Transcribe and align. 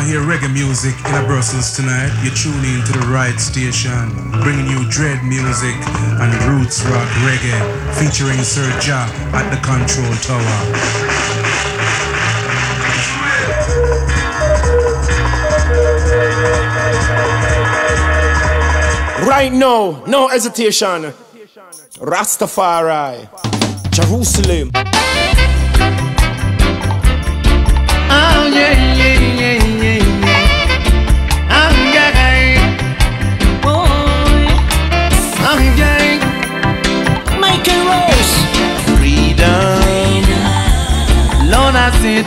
want 0.00 0.12
to 0.12 0.18
hear 0.18 0.26
reggae 0.26 0.52
music 0.52 0.94
in 1.08 1.14
a 1.14 1.26
Brussels 1.26 1.76
tonight, 1.76 2.10
you're 2.22 2.34
tuning 2.34 2.78
into 2.78 2.92
the 2.92 3.06
right 3.12 3.38
station, 3.38 4.08
bringing 4.40 4.66
you 4.66 4.88
dread 4.88 5.22
music 5.24 5.74
and 6.20 6.32
roots 6.48 6.82
rock 6.86 7.08
reggae, 7.26 7.60
featuring 7.98 8.38
Sir 8.42 8.64
Ja 8.80 9.08
at 9.34 9.50
the 9.50 9.56
control 9.60 10.14
tower. 10.24 10.58
Right 19.28 19.52
now, 19.52 20.02
no 20.06 20.28
hesitation. 20.28 21.12
Rastafari, 22.00 23.28
Jerusalem. 23.90 24.70
Oh 28.12 28.48
yeah, 28.52 28.72
yeah, 28.72 28.94
yeah, 28.96 29.18
yeah, 29.20 29.39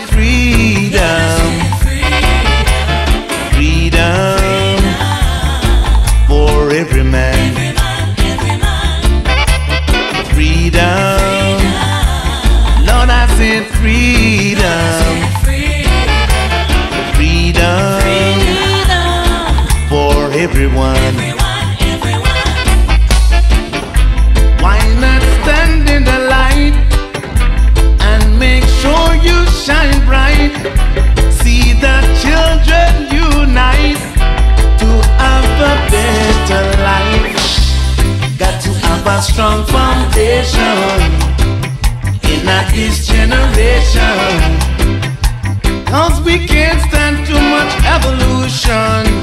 freedom. 0.08 1.40
Freedom 3.54 4.80
for 6.28 6.72
every 6.72 7.04
man. 7.04 7.54
Freedom. 10.34 11.58
Lord, 12.86 13.10
freedom. 13.80 15.04
Freedom 17.16 18.00
for 19.90 20.32
everyone. 20.32 21.23
In 25.96 26.04
the 26.04 26.20
light 26.36 26.74
and 28.10 28.40
make 28.40 28.66
sure 28.82 29.08
you 29.28 29.38
shine 29.66 30.00
bright? 30.10 30.54
See 31.40 31.74
the 31.86 31.98
children 32.24 32.92
unite 33.30 34.02
to 34.82 34.90
have 35.22 35.50
a 35.72 35.76
better 35.94 36.64
life. 36.90 37.46
Got 38.40 38.56
to 38.66 38.72
have 38.86 39.06
a 39.06 39.22
strong 39.22 39.66
foundation 39.66 40.98
in 42.32 42.42
this 42.74 43.06
generation. 43.06 44.40
Cause 45.86 46.20
we 46.22 46.48
can't 46.48 46.82
stand 46.90 47.18
too 47.28 47.42
much 47.56 47.72
evolution. 47.96 49.23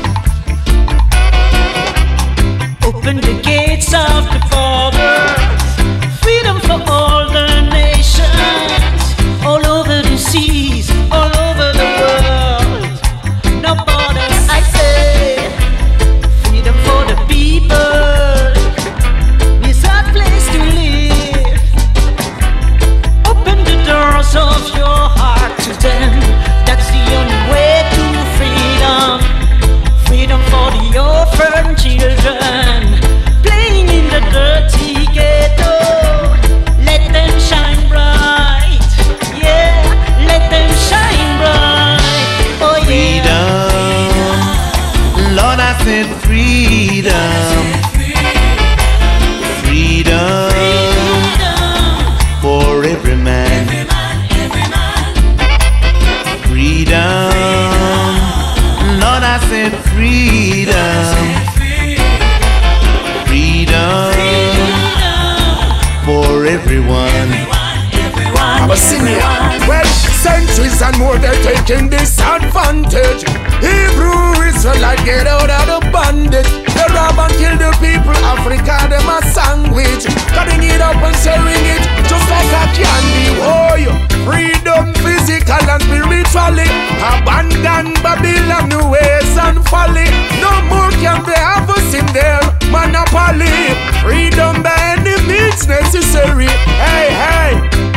Taking 71.70 71.88
disadvantage. 71.88 73.22
Hebrew 73.62 74.42
Israelite 74.42 75.04
get 75.04 75.26
out 75.26 75.50
of 75.50 75.66
the 75.70 75.90
bondage. 75.90 76.50
They 76.74 76.88
rob 76.94 77.18
and 77.18 77.32
kill 77.38 77.56
the 77.58 77.70
people. 77.78 78.16
Africa 78.26 78.90
them 78.90 79.06
a 79.06 79.18
sandwich. 79.30 80.04
Cutting 80.34 80.62
it 80.62 80.80
up 80.80 80.96
and 80.96 81.16
selling 81.16 81.64
it 81.74 81.82
just 82.10 82.26
like 82.30 82.50
a 82.50 82.64
candy. 82.74 83.26
Oh, 83.38 83.74
yeah. 83.78 83.94
freedom 84.26 84.94
physical 85.02 85.62
and 85.70 85.82
spiritually. 85.82 86.66
Abandon 87.06 87.94
Babylon 88.02 88.90
ways 88.90 89.34
and 89.38 89.62
folly. 89.68 90.10
No 90.42 90.50
more 90.70 90.90
can 90.98 91.22
they 91.22 91.38
have 91.38 91.70
us 91.70 91.94
in 91.94 92.06
their 92.10 92.42
monopoly. 92.74 93.78
Freedom 94.02 94.62
by 94.62 94.74
any 94.98 95.14
means 95.28 95.66
necessary. 95.68 96.50
Hey, 96.82 97.14
hey, 97.22 97.50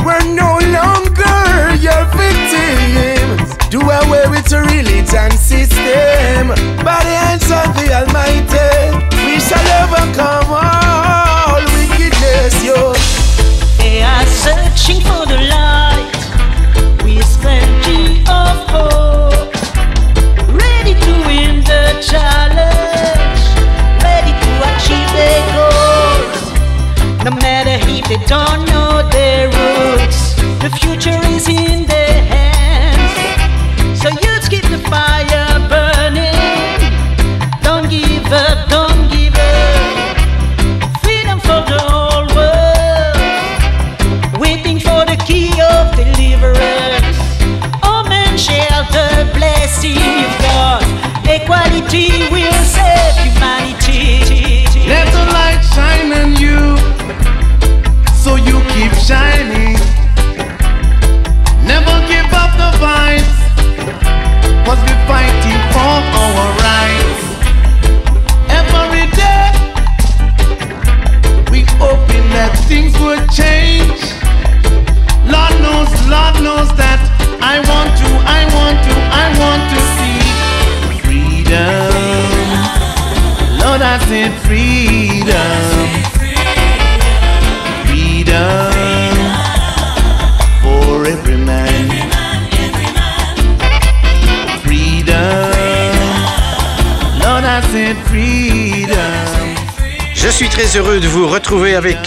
we're 0.06 0.26
no 0.30 0.62
longer 0.62 1.74
your 1.82 2.06
victims. 2.14 3.23
Do 3.74 3.80
away 3.80 4.28
with 4.30 4.46
the 4.46 4.62
religion 4.62 5.32
system. 5.32 6.50
By 6.86 7.02
the 7.02 7.16
hands 7.26 7.50
of 7.50 7.74
the 7.74 7.90
Almighty, 7.90 8.70
we 9.26 9.40
shall 9.40 9.68
overcome 9.82 10.54
all 10.54 11.60
wickedness. 11.74 12.64
Yo. 12.64 12.94
They 13.80 14.04
are 14.04 14.28
searching 14.28 15.02
for 15.02 15.26
the 15.26 15.40
light 15.50 15.63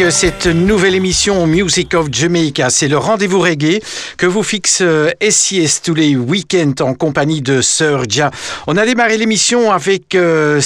euh, 0.00 0.10
cette 0.10 0.46
nouvelle 0.46 0.94
émission 0.94 1.46
Music 1.46 1.94
of 1.94 2.08
Jamaica. 2.10 2.70
C'est 2.70 2.88
le 2.88 2.98
rendez-vous 2.98 3.40
reggae 3.40 3.80
que 4.16 4.26
vous 4.26 4.42
fixe 4.42 4.82
SIS 5.30 5.62
euh, 5.62 5.80
tous 5.84 5.94
les 5.94 6.16
week-ends 6.16 6.74
en 6.80 6.94
compagnie 6.94 7.40
de 7.40 7.60
Sir 7.60 8.02
Ja. 8.08 8.30
On 8.66 8.76
a 8.76 8.84
démarré 8.84 9.16
l'émission 9.16 9.70
avec 9.70 10.14
euh, 10.14 10.60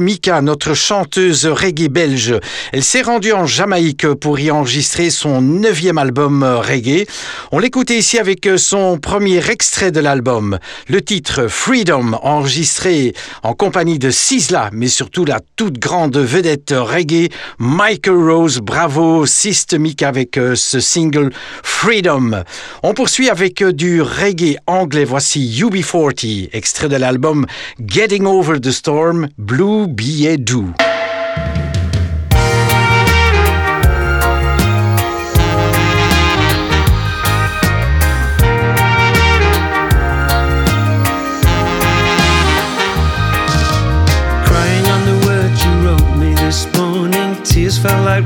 Mika, 0.00 0.40
notre 0.40 0.74
chanteuse 0.74 1.46
reggae 1.46 1.88
belge. 1.88 2.34
Elle 2.72 2.82
s'est 2.82 3.02
rendue 3.02 3.32
en 3.32 3.46
Jamaïque 3.46 4.06
pour 4.14 4.38
y 4.38 4.50
enregistrer 4.50 5.10
son 5.10 5.40
neuvième 5.40 5.98
album 5.98 6.42
reggae. 6.42 7.06
On 7.52 7.58
l'écoutait 7.58 7.98
ici 7.98 8.18
avec 8.18 8.48
son 8.56 8.98
premier 8.98 9.50
extrait 9.50 9.92
de 9.92 10.00
l'album, 10.00 10.58
le 10.88 11.00
titre 11.00 11.46
Freedom, 11.48 12.18
enregistré 12.22 13.14
en 13.42 13.54
compagnie 13.54 13.98
de 13.98 14.10
Sizzla, 14.10 14.70
mais 14.72 14.88
surtout 14.88 15.24
la 15.24 15.40
toute 15.56 15.78
grande 15.78 16.16
vedette 16.16 16.74
reggae 16.76 17.28
Michael 17.58 18.30
Rose, 18.30 18.60
bravo, 18.74 19.24
systémique 19.24 20.02
avec 20.02 20.36
euh, 20.36 20.56
ce 20.56 20.80
single 20.80 21.30
Freedom. 21.62 22.42
On 22.82 22.92
poursuit 22.92 23.30
avec 23.30 23.62
euh, 23.62 23.72
du 23.72 24.02
reggae 24.02 24.56
anglais. 24.66 25.04
Voici 25.04 25.62
UB40, 25.62 26.48
extrait 26.52 26.88
de 26.88 26.96
l'album 26.96 27.46
Getting 27.86 28.26
Over 28.26 28.60
the 28.60 28.72
Storm, 28.72 29.28
Blue 29.38 29.86
Billet 29.86 30.38
Doux. 30.38 30.72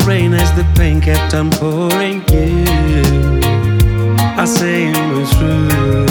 Rain 0.08 0.32
as 0.32 0.50
the 0.56 0.64
pain 0.74 1.02
kept 1.02 1.34
on 1.34 1.50
pouring. 1.50 2.22
You, 2.32 3.04
I 4.40 4.46
say 4.46 4.88
it 4.88 5.12
was 5.14 5.30
true. 5.36 6.06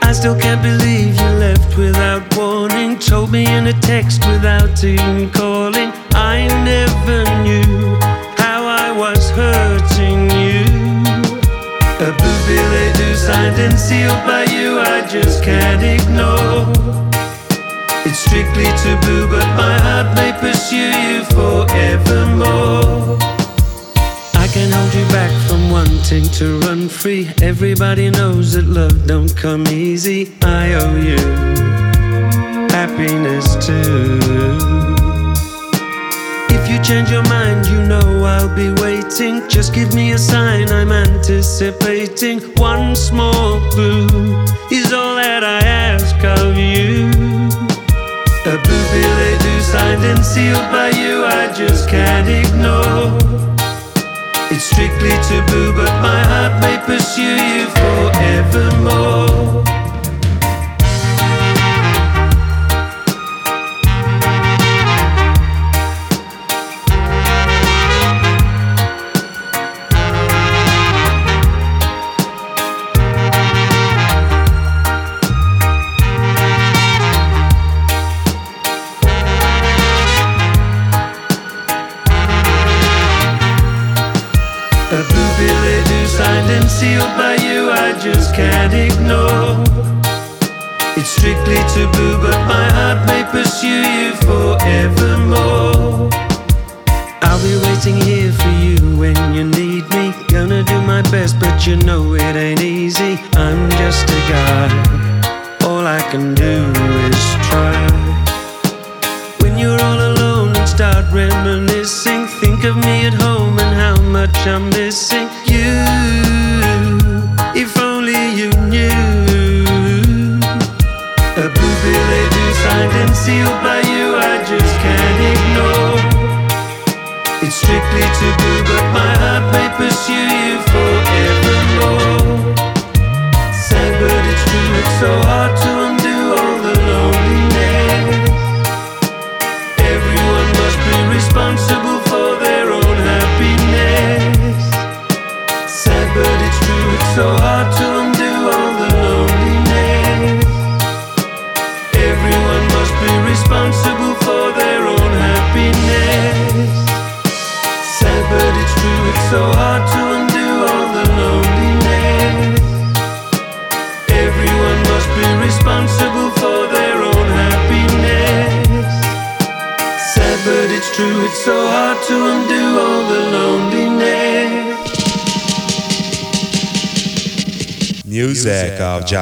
I 0.00 0.12
still 0.14 0.40
can't 0.40 0.62
believe 0.62 1.20
you 1.20 1.30
left 1.38 1.76
without 1.76 2.34
warning. 2.34 2.98
Told 2.98 3.30
me 3.30 3.44
in 3.46 3.66
a 3.66 3.74
text 3.74 4.26
without 4.26 4.82
even 4.82 5.30
calling. 5.32 5.92
I 6.12 6.48
never 6.64 7.18
knew 7.44 7.96
how 8.38 8.64
I 8.64 8.90
was 8.96 9.28
hurting 9.32 10.30
you. 10.30 10.64
A 12.00 12.10
billet 12.46 12.96
doux 12.96 13.16
signed 13.16 13.58
and 13.60 13.78
sealed 13.78 14.24
by 14.24 14.44
you, 14.44 14.80
I 14.80 15.06
just 15.06 15.44
can't 15.44 15.82
ignore. 15.82 16.96
It's 18.08 18.20
strictly 18.20 18.62
taboo, 18.84 19.26
but 19.26 19.44
my 19.56 19.80
heart 19.80 20.14
may 20.14 20.32
pursue 20.38 20.76
you 20.76 21.24
forevermore. 21.34 23.18
I 24.34 24.46
can 24.46 24.70
hold 24.70 24.94
you 24.94 25.04
back 25.10 25.32
from 25.48 25.72
wanting 25.72 26.22
to 26.38 26.60
run 26.60 26.88
free. 26.88 27.28
Everybody 27.42 28.10
knows 28.10 28.52
that 28.52 28.64
love 28.66 29.08
don't 29.08 29.36
come 29.36 29.66
easy. 29.66 30.32
I 30.42 30.74
owe 30.74 30.94
you 30.94 31.18
happiness 32.70 33.56
too. 33.66 34.20
If 36.54 36.70
you 36.70 36.80
change 36.84 37.10
your 37.10 37.24
mind, 37.24 37.66
you 37.66 37.82
know 37.88 38.24
I'll 38.24 38.54
be 38.54 38.70
waiting. 38.82 39.48
Just 39.48 39.74
give 39.74 39.92
me 39.94 40.12
a 40.12 40.18
sign, 40.18 40.68
I'm 40.68 40.92
anticipating. 40.92 42.38
One 42.54 42.94
small 42.94 43.58
clue 43.72 44.06
is 44.70 44.92
all 44.92 45.16
that 45.16 45.42
I 45.42 45.58
ask 45.66 46.14
of 46.22 46.56
you. 46.56 47.25
A 48.46 48.58
blue 48.58 49.38
do 49.42 49.60
signed 49.60 50.04
and 50.04 50.24
sealed 50.24 50.70
by 50.70 50.90
you, 50.90 51.24
I 51.24 51.52
just 51.52 51.88
can't 51.88 52.28
ignore. 52.28 53.18
It's 54.52 54.62
strictly 54.62 55.10
taboo, 55.26 55.72
but 55.72 55.90
my 56.00 56.22
heart 56.30 56.60
may 56.62 56.78
pursue 56.86 57.22
you 57.24 57.66
forevermore. 57.80 59.64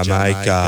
Jamaica. 0.05 0.64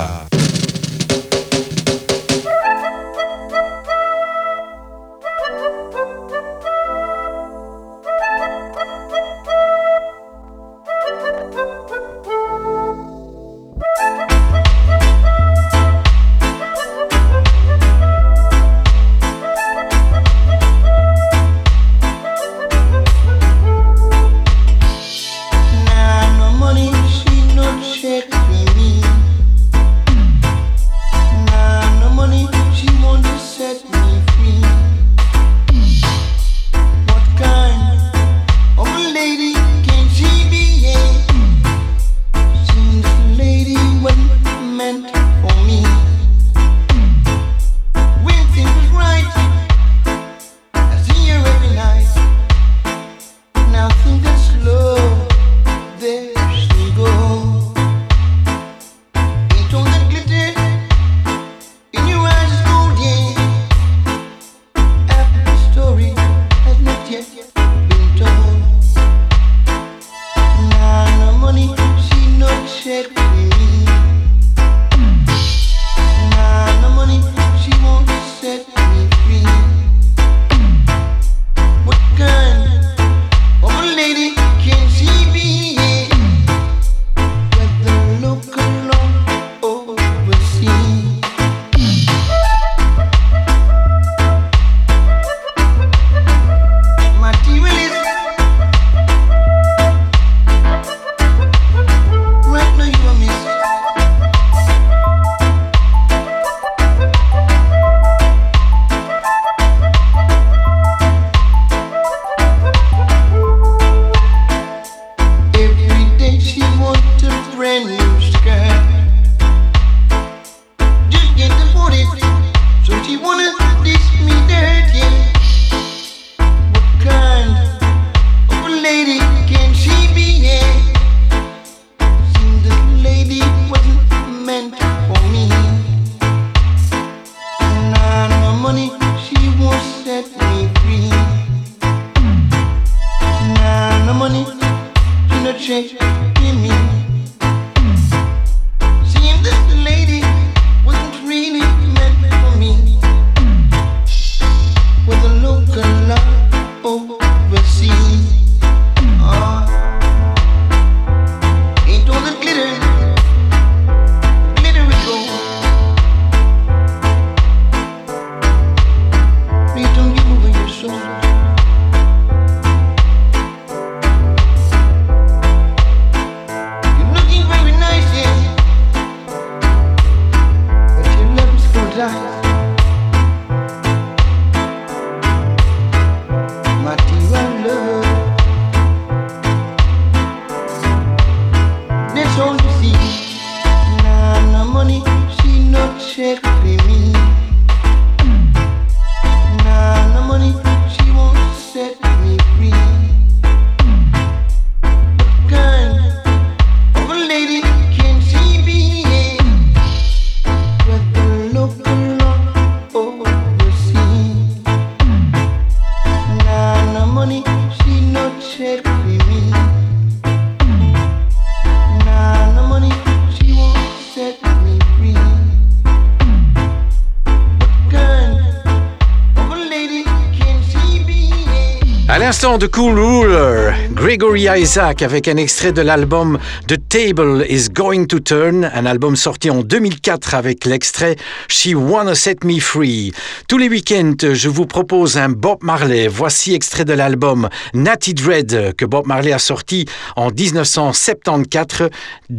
De 232.46 232.68
Cool 232.68 232.96
Ruler, 232.96 233.72
Gregory 233.90 234.46
Isaac 234.48 235.02
avec 235.02 235.26
un 235.26 235.36
extrait 235.36 235.72
de 235.72 235.82
l'album 235.82 236.38
The 236.68 236.76
Table 236.88 237.44
is 237.48 237.68
Going 237.68 238.06
to 238.06 238.20
Turn, 238.20 238.70
un 238.72 238.86
album 238.86 239.16
sorti 239.16 239.50
en 239.50 239.62
2004 239.62 240.36
avec 240.36 240.64
l'extrait 240.64 241.16
She 241.48 241.74
Wanna 241.74 242.14
Set 242.14 242.44
Me 242.44 242.60
Free. 242.60 243.12
Tous 243.48 243.58
les 243.58 243.68
week-ends, 243.68 244.32
je 244.32 244.48
vous 244.48 244.64
propose 244.64 245.18
un 245.18 245.28
Bob 245.28 245.58
Marley. 245.62 246.06
Voici 246.06 246.54
extrait 246.54 246.84
de 246.84 246.92
l'album 246.92 247.48
Natty 247.74 248.14
Dread 248.14 248.74
que 248.76 248.84
Bob 248.84 249.06
Marley 249.06 249.32
a 249.32 249.40
sorti 249.40 249.84
en 250.14 250.30
1974, 250.30 251.90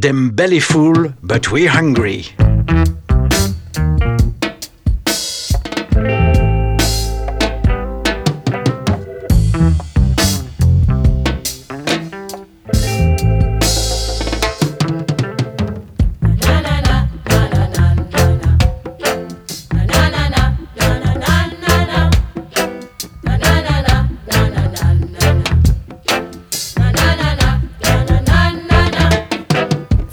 Them 0.01 0.29
Belly 0.29 0.61
Full 0.61 1.11
But 1.21 1.51
We're 1.51 1.77
Hungry. 1.77 2.33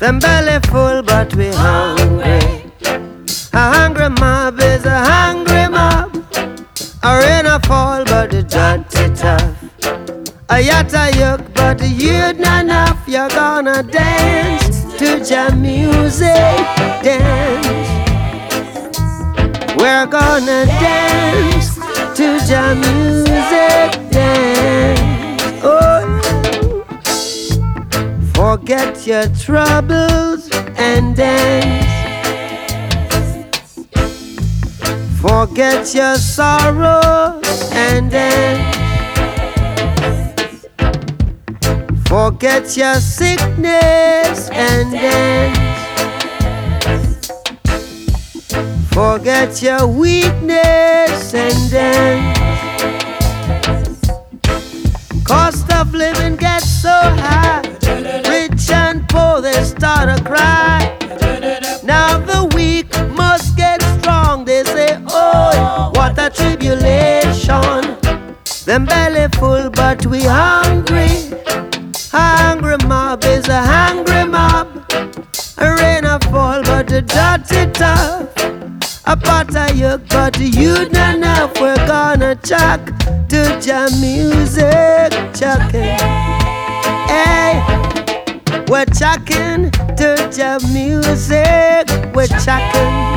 Them 0.05 0.19
belly 0.19 0.61
full, 0.69 1.03
but 1.03 1.35
we 1.35 1.49
hungry. 1.49 2.71
A 3.55 3.63
hungry 3.73 4.11
mob 4.11 4.61
is 4.61 4.85
a 4.85 4.99
hungry 4.99 5.67
mob. 5.67 6.15
A 7.03 7.11
rain 7.21 7.47
a 7.47 7.59
fall, 7.61 8.05
but 8.05 8.31
the 8.31 8.43
dirty 8.43 9.15
tough. 9.15 9.57
A 10.51 10.57
yatta 10.61 11.11
yuck, 11.13 11.55
but 11.55 11.81
youth 11.89 12.39
not 12.39 12.65
enough. 12.65 13.03
You're 13.09 13.31
gonna 13.31 13.83
dance 13.83 14.85
to 14.99 15.25
jam 15.25 15.63
music, 15.63 16.61
dance. 17.03 17.89
We're 19.79 20.05
gonna 20.05 20.67
dance 20.67 21.77
to 22.19 22.27
jam 22.47 22.79
music, 22.81 24.11
dance. 24.11 25.65
Oh. 25.65 25.94
Forget 28.35 29.07
your 29.07 29.27
troubles 29.29 30.51
and 30.77 31.15
dance. 31.17 31.85
Forget 35.21 35.95
your 35.95 36.17
sorrows 36.17 37.71
and 37.73 38.11
dance. 38.11 38.77
Forget 42.09 42.77
your 42.77 42.97
sickness 42.97 44.51
and 44.51 44.93
dance. 44.93 45.59
Forget 48.93 49.63
your 49.63 49.87
weakness 49.87 51.35
and 51.35 51.71
dance. 51.71 52.39
Cost 55.25 55.73
of 55.73 55.95
living 55.95 56.37
gets 56.37 56.69
so 56.69 56.91
high. 56.91 57.64
Poor, 59.15 59.41
they 59.41 59.63
start 59.63 60.09
to 60.11 60.25
cry. 60.25 60.81
Now 61.85 62.19
the 62.19 62.51
weak 62.57 62.91
must 63.11 63.57
get 63.57 63.81
strong. 63.99 64.45
They 64.45 64.65
say, 64.65 64.99
Oh, 65.07 65.93
what 65.95 66.19
a 66.19 66.31
tribulation. 66.31 67.83
Them 68.67 68.87
belly 68.87 69.29
full, 69.39 69.71
but 69.71 70.05
we 70.07 70.23
hungry. 70.23 71.13
Hungry 72.11 72.77
mob 72.89 73.23
is 73.25 73.47
a 73.49 73.61
hungry 73.63 74.25
mob. 74.25 74.69
A 75.59 75.67
rain 75.81 76.05
a 76.05 76.19
fall, 76.31 76.63
but 76.63 76.89
the 76.89 77.03
dirty 77.03 77.71
tough. 77.73 78.35
A 79.07 79.17
pot 79.17 79.49
of 79.51 79.77
yuck, 79.77 80.09
but 80.09 80.41
you 80.41 80.89
not 80.91 81.15
enough. 81.17 81.61
We're 81.61 81.87
gonna 81.87 82.35
chuck 82.37 82.81
to 83.29 83.61
jam 83.61 83.91
music, 84.01 85.13
chucking. 85.39 86.01
Hey, 87.13 87.63
we're 88.75 88.85
to 89.71 90.29
jam 90.35 90.61
music. 90.73 91.87
We're 92.13 92.27
chucking. 92.27 93.14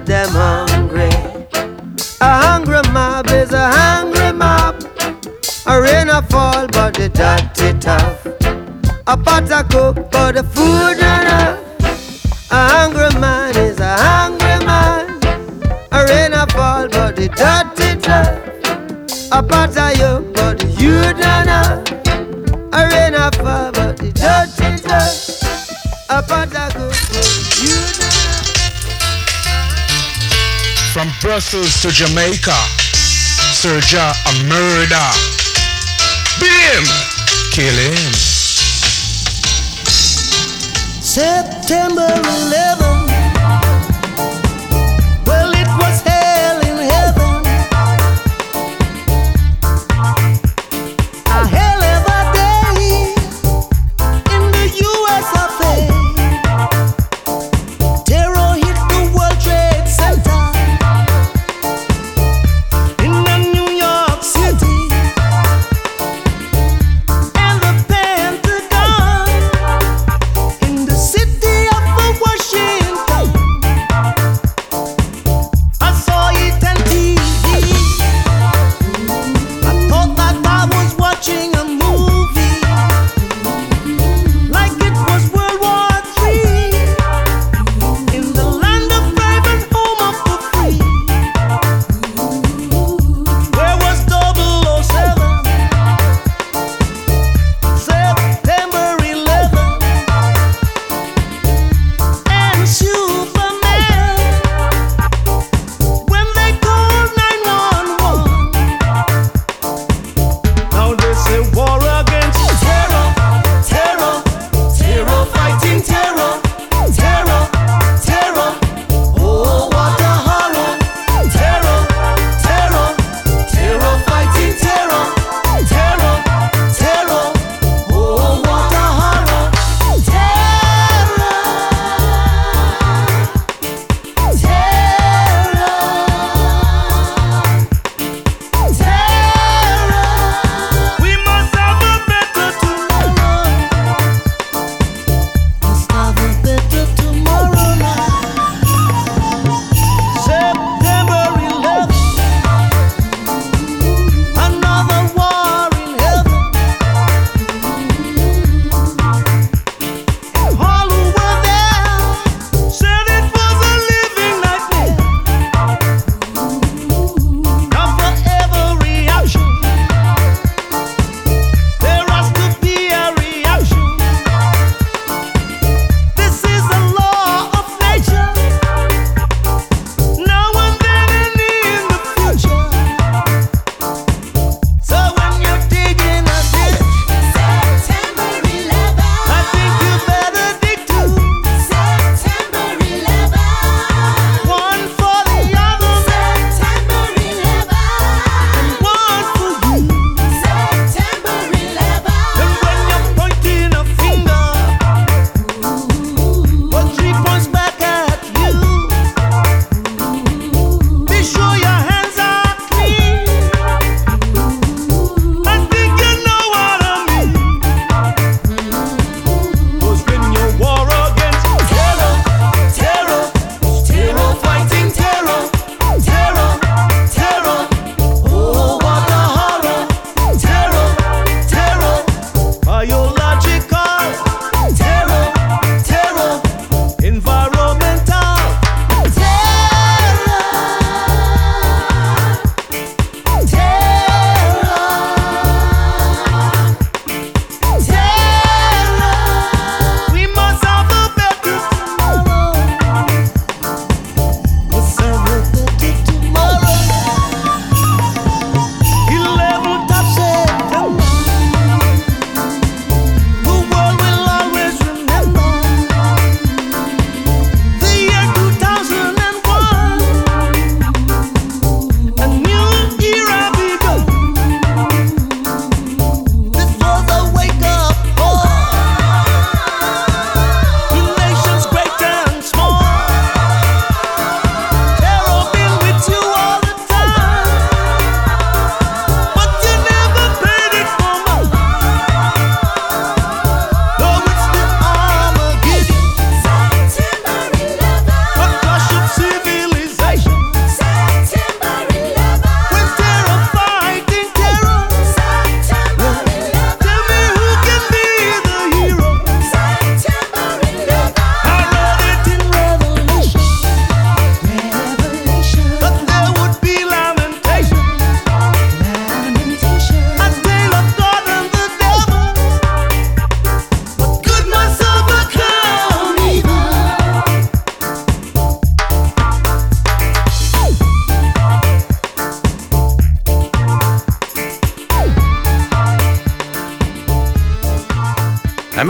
But 0.00 0.06
them 0.06 0.28
hungry. 0.30 1.10
A 2.20 2.30
hungry 2.42 2.80
mob 2.92 3.26
is 3.30 3.52
a 3.52 3.70
hungry 3.70 4.32
mob. 4.32 4.82
A 5.66 5.80
rain 5.80 6.08
a 6.08 6.22
fall, 6.22 6.66
but 6.68 6.94
the 6.94 7.08
dirty 7.08 7.78
tough. 7.78 8.26
A 9.06 9.16
pot 9.16 9.50
a 9.50 9.64
cook, 9.64 10.10
but 10.10 10.32
the 10.32 10.42
food 10.42 10.96
not 10.98 11.22
enough. 11.22 11.58
A 12.50 12.68
hungry 12.74 13.20
man 13.20 13.56
is 13.56 13.78
a 13.80 13.94
hungry 13.96 14.64
man. 14.64 15.20
A 15.92 16.04
rain 16.06 16.32
a 16.32 16.46
fall, 16.48 16.88
but 16.88 17.16
the 17.16 17.28
dirty 17.28 18.00
tough. 18.00 18.38
A 19.32 19.42
pot 19.42 19.76
a 19.76 19.98
yoke, 19.98 20.19
Brussels 31.30 31.80
to 31.80 31.90
Jamaica, 31.92 32.58
Serja 33.54 34.10
a 34.26 34.32
murder. 34.48 35.10
Beat 36.40 36.50
him, 36.50 36.84
kill 37.52 37.72
him. 37.72 38.12
September 41.00 42.10
11. 42.48 42.69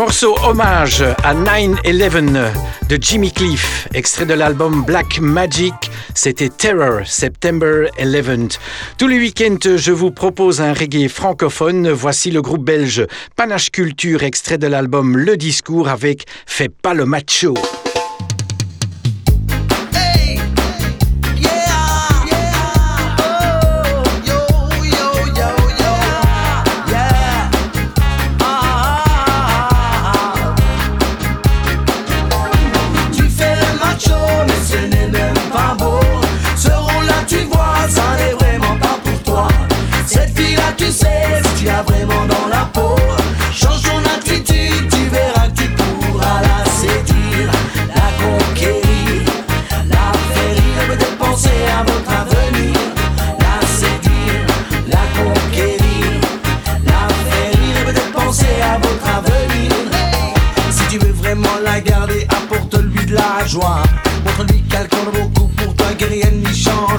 Morceau 0.01 0.35
hommage 0.45 1.03
à 1.03 1.35
9-11 1.35 2.51
de 2.89 2.99
Jimmy 2.99 3.31
Cliff, 3.31 3.87
extrait 3.93 4.25
de 4.25 4.33
l'album 4.33 4.83
Black 4.83 5.21
Magic. 5.21 5.75
C'était 6.15 6.49
Terror, 6.49 7.01
September 7.05 7.87
11th. 7.99 8.59
Tous 8.97 9.09
les 9.09 9.19
week-ends, 9.19 9.77
je 9.77 9.93
vous 9.93 10.11
propose 10.11 10.63
un 10.63 10.73
reggae 10.73 11.07
francophone. 11.07 11.91
Voici 11.91 12.31
le 12.31 12.41
groupe 12.41 12.65
belge 12.65 13.07
Panache 13.37 13.71
Culture, 13.71 14.23
extrait 14.23 14.57
de 14.57 14.69
l'album 14.69 15.19
Le 15.19 15.37
Discours 15.37 15.91
avec 15.91 16.25
Fais 16.47 16.71
pas 16.71 16.95
le 16.95 17.05
macho. 17.05 17.53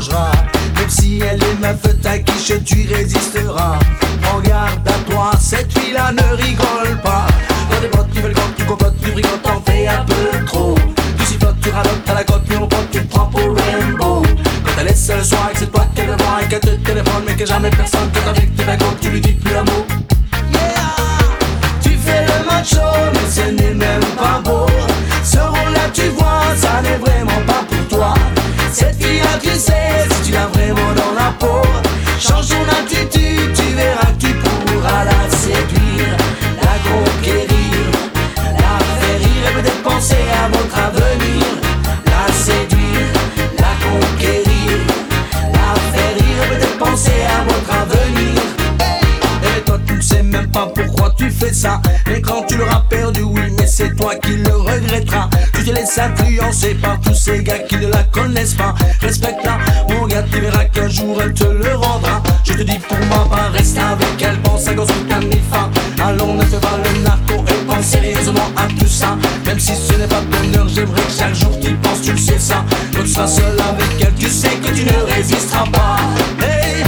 Même 0.09 0.89
si 0.89 1.19
elle 1.19 1.43
est 1.43 1.59
ma 1.59 1.69
à 1.69 2.17
qui 2.17 2.63
tu 2.63 2.87
résisteras. 2.91 3.77
Regarde 4.33 4.87
à 4.87 5.11
toi, 5.11 5.31
cette 5.39 5.71
fille-là 5.77 6.11
ne 6.11 6.41
rigole 6.41 6.99
pas. 7.03 7.27
Quand 7.69 7.79
des 7.81 7.87
potes 7.87 8.09
qui 8.09 8.19
veulent 8.19 8.33
quand 8.33 8.51
tu 8.57 8.65
compotes, 8.65 8.95
tu 8.99 9.11
rigoles, 9.11 9.41
t'en 9.43 9.61
fais 9.61 9.87
un 9.87 10.03
peu 10.03 10.45
trop. 10.47 10.75
Tu 11.19 11.25
sifflotes, 11.25 11.61
tu 11.61 11.69
ralotes 11.69 12.09
à 12.09 12.13
la 12.15 12.23
côte, 12.23 12.41
on 12.59 12.67
pote, 12.67 12.89
tu 12.91 12.99
te 12.99 13.13
prends 13.13 13.27
pour 13.27 13.55
Rainbow. 13.55 14.23
Quand 14.65 14.71
elle 14.79 14.87
est 14.87 14.95
seule 14.95 15.19
le 15.19 15.23
soir 15.23 15.49
et 15.51 15.53
que 15.53 15.59
c'est 15.59 15.71
toi 15.71 15.85
qu'elle 15.93 16.07
voit 16.07 16.41
et 16.41 16.47
qu'elle 16.47 16.59
te 16.61 16.69
téléphone, 16.69 17.23
mais 17.27 17.35
que 17.35 17.45
jamais 17.45 17.69
personne 17.69 18.09
que 18.11 18.27
avec 18.27 18.55
tes 18.55 18.63
vacances, 18.63 18.95
tu 19.01 19.09
lui 19.11 19.21
dis 19.21 19.33
plus 19.33 19.55
un 19.55 19.63
mot. 19.65 19.85
Tu 21.83 21.91
fais 21.91 22.25
le 22.25 22.45
macho, 22.47 22.79
mais 23.13 23.29
ce 23.29 23.51
n'est 23.51 23.75
même 23.75 24.05
pas 24.17 24.41
beau. 24.43 24.65
Ce 25.23 25.37
rôle-là, 25.37 25.89
tu 25.93 26.07
vois, 26.09 26.55
ça 26.55 26.81
n'est 26.81 26.97
toi. 26.97 27.20
Cette 28.73 29.03
fille-là, 29.03 29.37
tu 29.41 29.49
sais, 29.49 30.07
si 30.09 30.21
tu 30.27 30.31
l'as 30.31 30.47
vraiment 30.47 30.93
dans 30.95 31.13
la 31.13 31.31
peau, 31.37 31.61
change 32.19 32.47
ton 32.47 32.63
attitude, 32.69 33.53
tu 33.53 33.75
verras 33.75 34.05
que 34.13 34.25
tu 34.25 34.33
pourras 34.33 35.03
la 35.03 35.29
séduire, 35.29 36.15
la 36.57 36.77
conquérir, 36.89 37.75
la 38.37 38.79
faire 38.99 39.19
rire 39.19 39.49
et 39.49 39.61
peut-être 39.61 39.83
penser 39.83 40.23
à 40.41 40.47
votre 40.47 40.77
avenir, 40.77 41.45
la 42.05 42.33
séduire, 42.33 43.11
la 43.57 43.73
conquérir, 43.85 44.77
la 45.51 45.75
faire 45.91 46.15
rire 46.15 46.43
et 46.43 46.55
peut-être 46.55 46.77
penser 46.77 47.23
à 47.27 47.43
votre 47.43 47.73
avenir. 47.73 48.41
Et 49.43 49.61
toi, 49.61 49.79
tu 49.85 49.95
ne 49.95 50.01
sais 50.01 50.23
même 50.23 50.49
pas 50.49 50.67
pourquoi 50.73 51.13
tu 51.17 51.29
fais 51.29 51.53
ça, 51.53 51.81
mais 52.07 52.21
quand 52.21 52.43
tu 52.47 52.55
l'auras 52.55 52.85
perdu, 52.89 53.23
oui, 53.23 53.53
mais 53.59 53.67
c'est 53.67 53.93
toi 53.97 54.15
qui 54.15 54.37
le 54.37 54.55
regretteras. 54.55 55.29
Tu 55.71 55.77
te 55.77 55.79
laisses 55.79 55.97
influencer 55.97 56.73
par 56.75 56.99
tous 56.99 57.13
ces 57.13 57.43
gars 57.43 57.59
qui 57.59 57.77
ne 57.77 57.87
la 57.87 58.03
connaissent 58.03 58.55
pas. 58.55 58.75
Respecte-la, 58.99 59.57
mon 59.89 60.05
gars, 60.05 60.23
tu 60.29 60.41
verras 60.41 60.65
qu'un 60.65 60.89
jour 60.89 61.17
elle 61.23 61.33
te 61.33 61.45
le 61.45 61.75
rendra. 61.75 62.21
Je 62.43 62.53
te 62.53 62.63
dis 62.63 62.77
pour 62.79 62.97
moi, 63.07 63.25
pas 63.29 63.57
reste 63.57 63.77
avec 63.77 64.21
elle, 64.21 64.37
pense 64.39 64.67
à 64.67 64.73
ta 64.73 65.19
mifa. 65.19 65.69
Allons, 66.03 66.33
ne 66.33 66.43
fais 66.43 66.57
pas 66.57 66.77
le 66.83 66.99
narco 67.03 67.35
et 67.47 67.65
pense 67.65 67.85
sérieusement 67.85 68.51
à 68.57 68.67
tout 68.67 68.87
ça. 68.87 69.15
Même 69.45 69.59
si 69.59 69.71
ce 69.73 69.93
n'est 69.93 70.07
pas 70.07 70.21
bonheur, 70.21 70.67
j'aimerais 70.67 71.03
que 71.03 71.13
chaque 71.17 71.35
jour 71.35 71.57
tu 71.61 71.73
penses, 71.75 72.01
tu 72.01 72.11
le 72.11 72.17
sais 72.17 72.39
ça. 72.39 72.65
Quand 72.93 73.03
tu 73.03 73.07
seras 73.07 73.27
seul 73.27 73.57
avec 73.57 74.01
elle, 74.01 74.15
tu 74.15 74.27
sais 74.27 74.49
que 74.49 74.71
tu 74.71 74.83
ne 74.83 75.13
résisteras 75.15 75.67
pas. 75.71 75.99
Hey, 76.45 76.83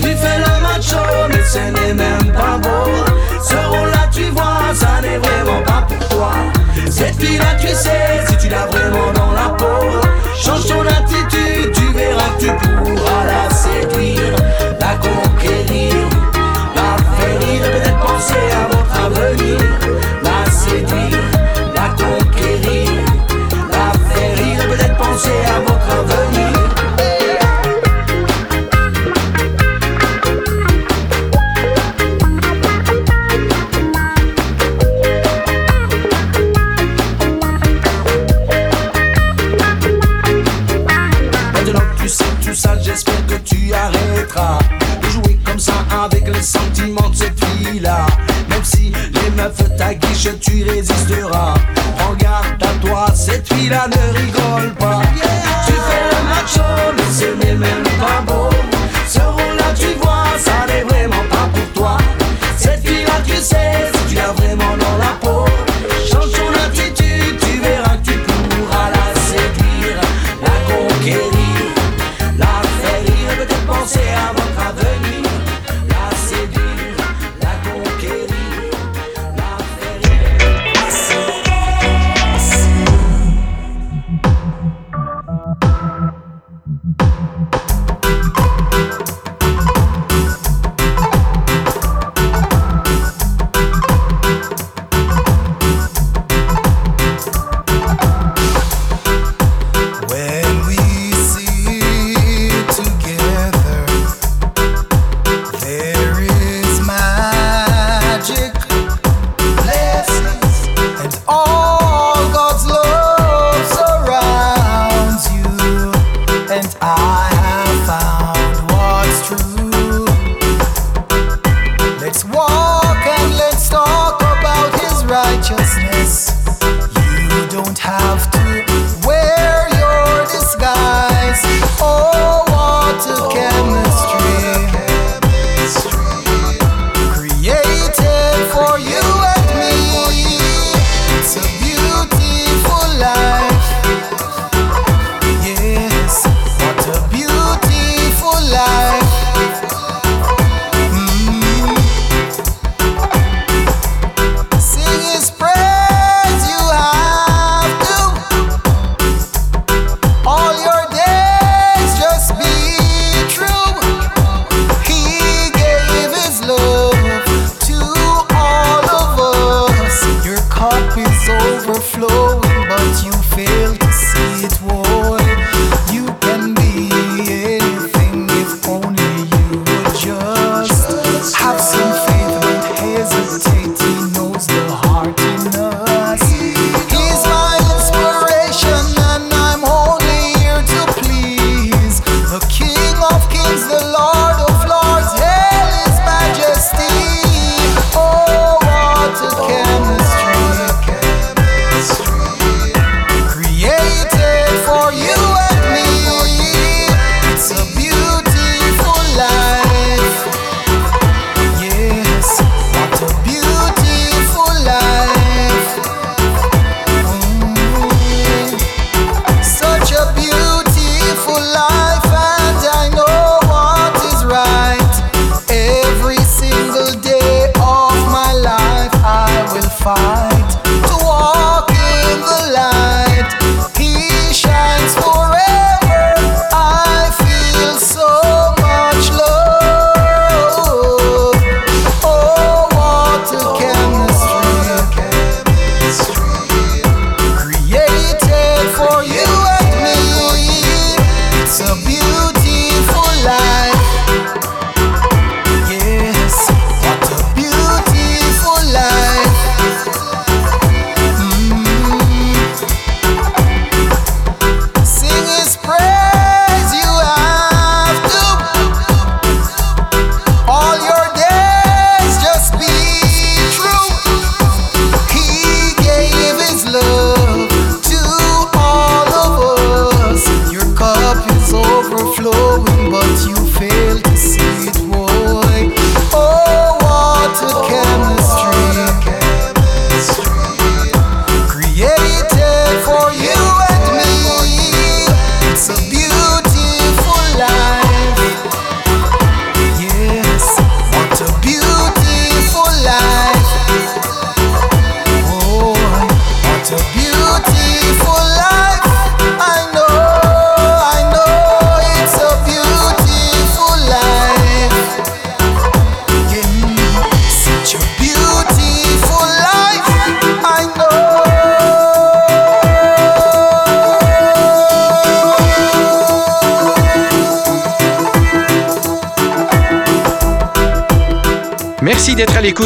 tu 0.00 0.08
fais 0.16 0.38
le 0.38 0.62
macho, 0.62 0.96
mais 1.28 1.44
ce 1.44 1.58
n'est 1.58 1.92
même 1.92 2.32
pas 2.32 2.56
beau. 2.56 2.90
Ce 3.42 3.54
rôle-là, 3.54 4.08
tu 4.10 4.30
vois, 4.30 4.72
ça 4.72 5.02
n'est 5.02 5.18
vraiment 5.18 5.62
pas 5.62 5.86
pour 5.86 6.08
toi. 6.08 6.32
Cette 6.96 7.20
fille-là, 7.20 7.56
tu 7.60 7.66
sais, 7.66 8.24
si 8.28 8.36
tu 8.36 8.48
l'as 8.48 8.66
vraiment 8.66 9.12
dans 9.12 9.32
la 9.32 9.48
peau, 9.48 9.73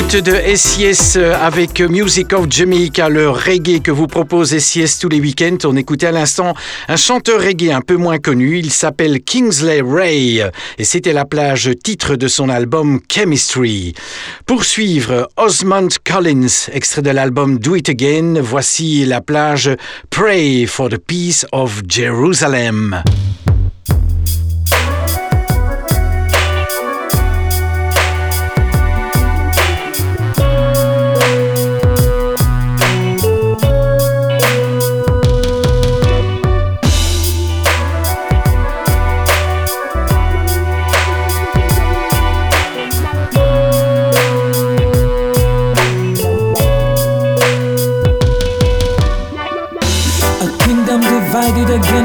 de 0.09 0.57
SIS 0.57 1.19
avec 1.19 1.83
Music 1.83 2.33
of 2.33 2.47
Jamaica, 2.49 3.11
le 3.11 3.29
reggae 3.29 3.83
que 3.83 3.91
vous 3.91 4.07
propose 4.07 4.57
SIS 4.57 4.99
tous 4.99 5.11
les 5.11 5.21
week-ends. 5.21 5.59
On 5.65 5.77
écoutait 5.77 6.07
à 6.07 6.13
l'instant 6.13 6.55
un 6.89 6.97
chanteur 6.97 7.43
reggae 7.43 7.71
un 7.73 7.83
peu 7.83 7.97
moins 7.97 8.17
connu. 8.19 8.59
Il 8.59 8.71
s'appelle 8.71 9.21
Kingsley 9.21 9.83
Ray 9.83 10.43
et 10.79 10.85
c'était 10.85 11.13
la 11.13 11.27
plage 11.27 11.71
titre 11.85 12.17
de 12.17 12.27
son 12.27 12.49
album 12.49 13.01
Chemistry. 13.13 13.93
Pour 14.47 14.65
suivre, 14.65 15.29
Osmond 15.37 15.89
Collins, 16.05 16.71
extrait 16.73 17.03
de 17.03 17.11
l'album 17.11 17.59
Do 17.59 17.77
It 17.77 17.91
Again. 17.91 18.41
Voici 18.41 19.05
la 19.05 19.21
plage 19.21 19.71
Pray 20.09 20.65
for 20.65 20.89
the 20.89 20.99
Peace 20.99 21.45
of 21.53 21.83
Jerusalem. 21.87 23.03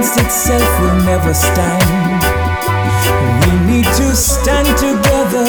Against 0.04 0.20
itself 0.20 0.82
will 0.82 1.06
never 1.06 1.34
stand. 1.34 2.24
We 3.46 3.52
need 3.72 3.86
to 3.86 4.16
stand 4.16 4.68
together 4.78 5.48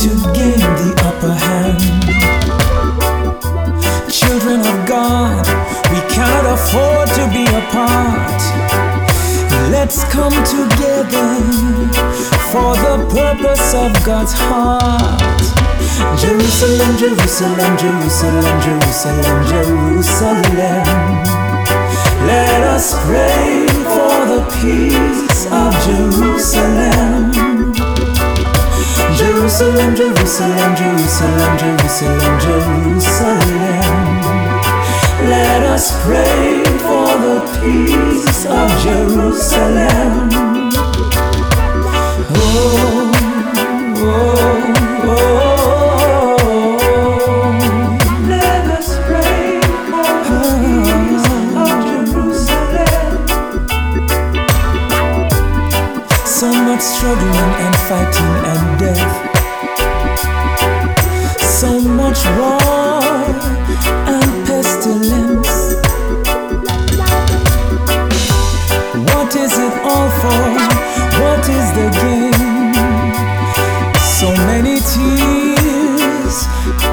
to 0.00 0.08
gain 0.32 0.64
the 0.80 0.94
upper 1.04 1.34
hand. 1.34 1.82
Children 4.10 4.60
of 4.60 4.88
God, 4.88 5.46
we 5.92 6.00
cannot 6.14 6.46
afford 6.56 7.08
to 7.18 7.28
be 7.36 7.44
apart. 7.44 8.40
Let's 9.70 10.04
come 10.10 10.32
together 10.44 11.28
for 12.52 12.72
the 12.76 12.96
purpose 13.12 13.74
of 13.74 13.92
God's 14.04 14.32
heart. 14.32 15.20
Jerusalem, 16.18 16.96
Jerusalem, 16.96 17.76
Jerusalem, 17.76 18.60
Jerusalem, 18.62 19.46
Jerusalem. 19.48 21.31
Let 22.32 22.62
us 22.62 22.94
pray 23.04 23.66
for 23.84 24.16
the 24.32 24.40
peace 24.56 25.44
of 25.52 25.70
Jerusalem. 25.84 27.30
Jerusalem, 29.20 29.94
Jerusalem, 29.94 30.70
Jerusalem, 30.74 31.58
Jerusalem, 31.58 32.40
Jerusalem. 32.40 33.82
Let 35.28 35.62
us 35.74 35.92
pray 36.06 36.64
for 36.86 37.08
the 37.26 37.38
peace 37.60 38.46
of 38.46 38.68
Jerusalem. 38.80 40.30
Oh, 42.34 43.12
oh. 43.98 44.91
Struggling 57.02 57.52
and 57.64 57.76
fighting 57.90 58.34
and 58.52 58.62
death. 58.78 59.14
So 61.42 61.80
much 61.80 62.20
war 62.38 63.02
and 64.06 64.30
pestilence. 64.46 65.74
What 69.10 69.34
is 69.34 69.52
it 69.66 69.74
all 69.82 70.10
for? 70.22 70.44
What 71.22 71.42
is 71.58 71.66
the 71.78 71.88
game? 72.02 72.74
So 74.20 74.28
many 74.46 74.78
tears 74.94 76.36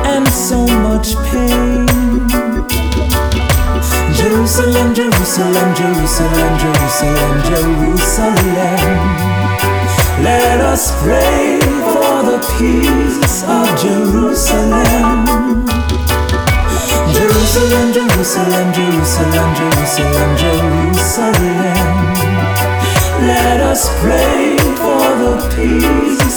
and 0.10 0.28
so 0.28 0.66
much 0.88 1.14
pain. 1.30 1.86
Jerusalem, 4.18 4.96
Jerusalem, 4.96 5.70
Jerusalem, 5.76 6.52
Jerusalem, 6.58 7.34
Jerusalem. 7.50 9.29
Let 10.22 10.60
us 10.60 10.92
pray 11.02 11.60
for 11.94 12.16
the 12.30 12.40
peace 12.58 13.44
of 13.44 13.66
Jerusalem. 13.80 15.26
Jerusalem, 17.16 17.94
Jerusalem, 17.94 18.74
Jerusalem, 18.74 19.50
Jerusalem, 19.56 20.30
Jerusalem. 20.38 21.86
Let 23.32 23.62
us 23.62 23.88
pray 24.02 24.58
for 24.76 25.06
the 25.24 25.34
peace 25.56 26.29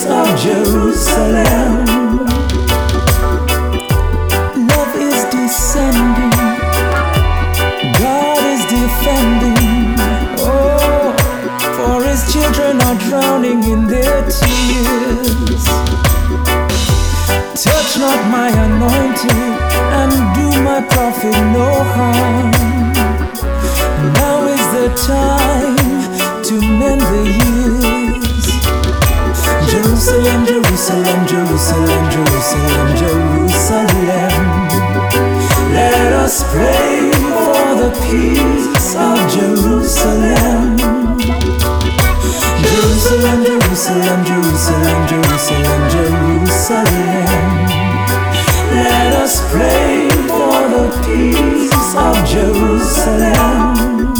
peace 51.12 51.94
of 51.94 52.16
Jerusalem. 52.26 54.14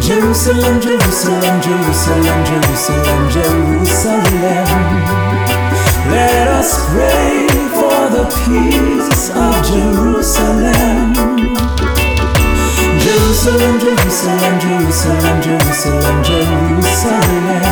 Jerusalem, 0.00 0.80
Jerusalem, 0.80 1.60
Jerusalem, 1.62 2.38
Jerusalem, 2.44 3.30
Jerusalem. 3.30 4.66
Let 6.10 6.48
us 6.48 6.70
pray 6.90 7.46
for 7.76 8.00
the 8.16 8.24
peace 8.44 9.30
of 9.30 9.54
Jerusalem. 9.70 11.14
Jerusalem, 13.04 13.74
Jerusalem, 13.80 14.54
Jerusalem, 14.60 15.42
Jerusalem, 15.42 16.24
Jerusalem. 16.24 17.64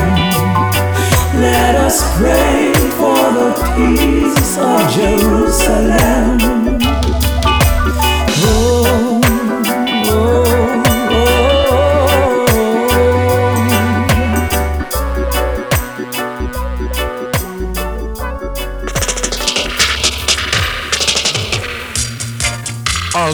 Let 1.40 1.74
us 1.76 1.98
pray 2.16 2.72
for 2.98 3.22
the 3.38 3.50
peace 3.74 4.56
of 4.58 4.80
Jerusalem. 4.90 6.81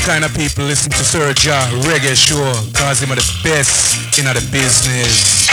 Kind 0.08 0.24
of 0.24 0.32
people 0.34 0.64
listen 0.64 0.90
to 0.90 1.04
Sir 1.04 1.34
Reggae 1.84 2.16
Show 2.16 2.40
cause 2.72 3.02
him 3.02 3.12
are 3.12 3.16
the 3.16 3.40
best 3.44 4.18
in 4.18 4.24
the 4.32 4.40
business. 4.50 5.46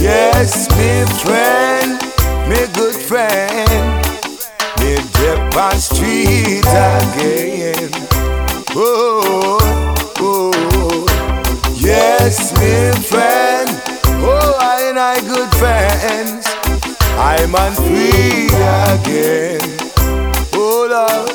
Yes, 0.00 0.70
me 0.78 1.04
friend, 1.20 2.00
me 2.48 2.64
good 2.72 2.96
friend, 2.96 3.68
me 4.80 4.96
on 5.54 5.76
street 5.76 6.64
again. 6.64 7.90
Oh, 8.74 9.58
oh, 9.60 9.77
Yes, 12.28 12.52
me 12.60 12.92
friend. 13.08 13.70
Oh, 14.20 14.58
I 14.60 14.82
and 14.90 14.98
I 14.98 15.18
good 15.32 15.48
friends. 15.56 16.44
I'm 17.16 17.54
on 17.54 17.72
free 17.88 18.52
again. 18.92 19.64
Oh, 20.52 20.86
love. 20.90 21.26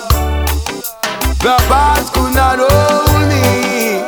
The 1.42 1.58
past 1.66 2.14
could 2.14 2.36
not 2.36 2.60
hold 2.62 3.26
me. 3.26 4.06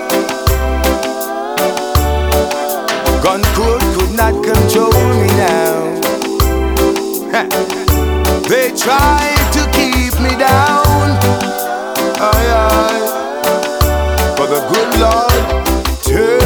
Gun 3.24 3.42
could, 3.58 3.82
could 3.98 4.14
not 4.16 4.36
control 4.46 4.94
me 4.94 5.30
now. 5.42 5.90
they 8.48 8.70
tried 8.78 9.48
to 9.58 9.66
keep 9.74 10.14
me 10.22 10.38
down. 10.38 11.18
Aye, 12.22 12.50
aye. 12.70 13.06
But 14.38 14.48
the 14.54 14.62
good 14.72 15.00
Lord 15.02 15.46
turned. 16.04 16.45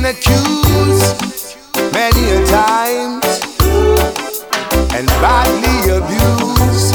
Been 0.00 0.14
accused 0.14 1.16
many 1.92 2.30
a 2.30 2.46
times 2.46 3.24
and 4.94 5.06
badly 5.22 5.78
abused. 5.98 6.94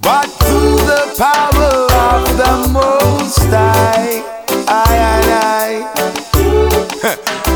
But 0.00 0.26
through 0.44 0.76
the 0.92 1.14
power 1.18 1.72
of 2.10 2.22
the 2.36 2.70
Most 2.72 3.38
High, 3.50 4.22
I 4.68 4.92
and 5.14 5.30
I, 5.32 5.68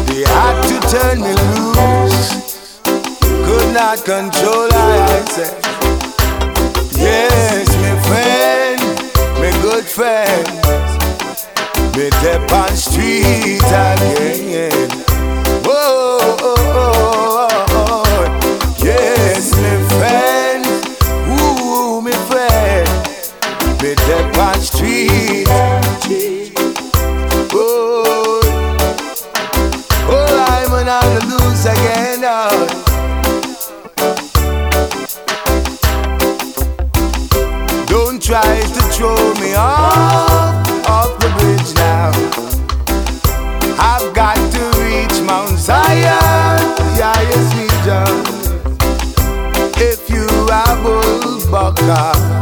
they 0.07 0.23
had 0.23 0.57
to 0.69 0.77
turn 0.91 1.21
me 1.21 1.33
loose. 1.33 2.81
Could 3.47 3.75
not 3.75 3.99
control, 4.05 4.69
I, 4.73 5.07
I 5.09 5.25
said. 5.31 5.55
Yes, 6.97 7.69
my 7.83 7.95
friend, 8.09 8.81
my 9.39 9.51
good 9.63 9.85
friend, 9.85 10.47
me 11.97 12.11
step 12.11 12.51
on 12.53 12.77
street 12.77 13.61
again. 13.63 14.91
Oh 15.67 16.19
oh, 16.21 16.37
oh, 16.41 16.57
oh, 16.75 17.49
oh, 17.71 18.05
oh. 18.07 18.85
yes, 18.85 19.53
my 19.57 19.77
friend, 19.97 20.65
ooh, 21.29 22.01
my 22.01 22.13
friend, 22.29 22.89
me 23.83 23.95
step 23.95 24.37
on 24.39 24.61
street. 24.61 25.47
Oh, 27.53 28.41
oh, 30.09 30.47
I'm 30.49 30.73
again. 31.67 32.25
Oh. 32.25 32.77
To 38.31 38.81
throw 38.93 39.35
me 39.41 39.55
off 39.57 40.30
toca. 51.73 52.40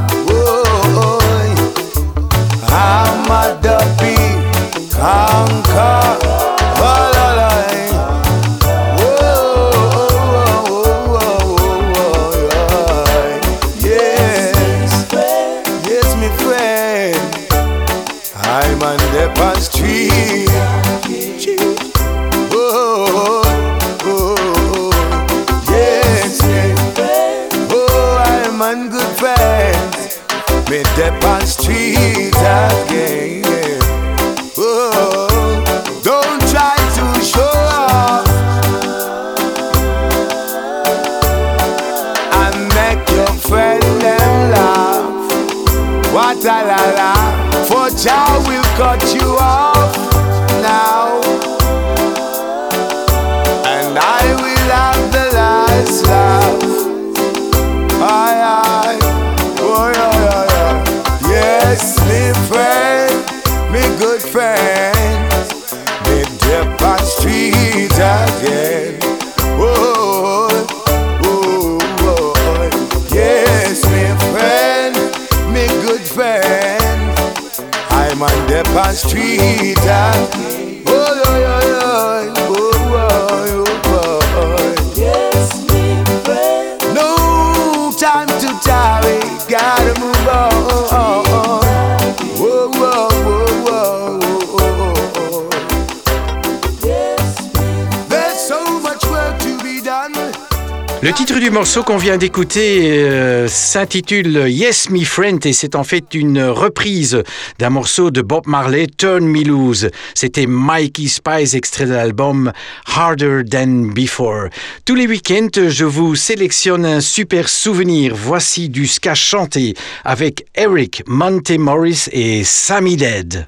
Morceau 101.69 101.83
qu'on 101.83 101.99
vient 101.99 102.17
d'écouter 102.17 103.03
euh, 103.03 103.47
s'intitule 103.47 104.47
Yes 104.49 104.89
Me 104.89 105.05
Friend 105.05 105.45
et 105.45 105.53
c'est 105.53 105.75
en 105.75 105.85
fait 105.85 106.15
une 106.15 106.41
reprise 106.43 107.23
d'un 107.59 107.69
morceau 107.69 108.11
de 108.11 108.23
Bob 108.23 108.47
Marley, 108.47 108.87
Turn 108.87 109.27
Me 109.27 109.45
Loose. 109.45 109.91
C'était 110.15 110.47
Mikey 110.47 111.09
Spice, 111.09 111.53
extrait 111.53 111.85
de 111.85 111.93
l'album 111.93 112.53
Harder 112.87 113.43
Than 113.51 113.91
Before. 113.95 114.49
Tous 114.87 114.95
les 114.95 115.07
week-ends, 115.07 115.69
je 115.69 115.85
vous 115.85 116.15
sélectionne 116.15 116.87
un 116.87 117.03
super 117.03 117.51
souvenir. 117.51 118.15
Voici 118.17 118.71
du 118.71 118.87
ska 118.87 119.15
chanté 119.15 119.75
avec 120.07 120.47
Eric 120.55 121.03
Monte-Morris 121.07 122.07
et 122.13 122.45
Sammy 122.45 122.97
Dead. 122.97 123.45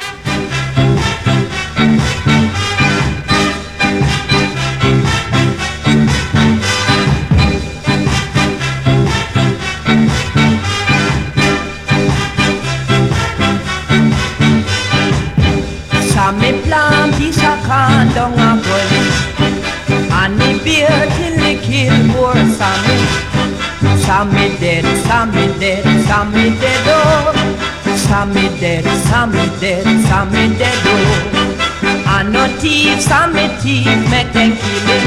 Sammy 28.60 28.76
dead, 28.76 28.84
Sammy 29.08 29.58
dead, 29.58 29.84
Sammy 30.04 30.58
dead 30.58 30.78
oh 30.84 32.04
And 32.08 32.30
no 32.30 32.46
thief, 32.58 33.00
Sammy 33.00 33.48
thief 33.60 33.86
make 34.10 34.30
them 34.34 34.52
kill 34.52 34.86
him 34.86 35.06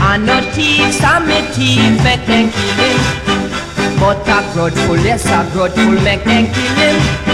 And 0.00 0.24
no 0.24 0.40
thief, 0.52 0.94
Sammy 0.94 1.42
thief 1.50 2.00
make 2.04 2.24
them 2.26 2.52
kill 2.52 2.78
him 2.78 3.98
But 3.98 4.28
a 4.28 4.38
grudgeful, 4.52 4.98
yes 4.98 5.26
a 5.26 5.50
grudgeful 5.52 6.00
make 6.04 6.22
them 6.22 6.46
kill 6.54 6.74
him 6.76 7.24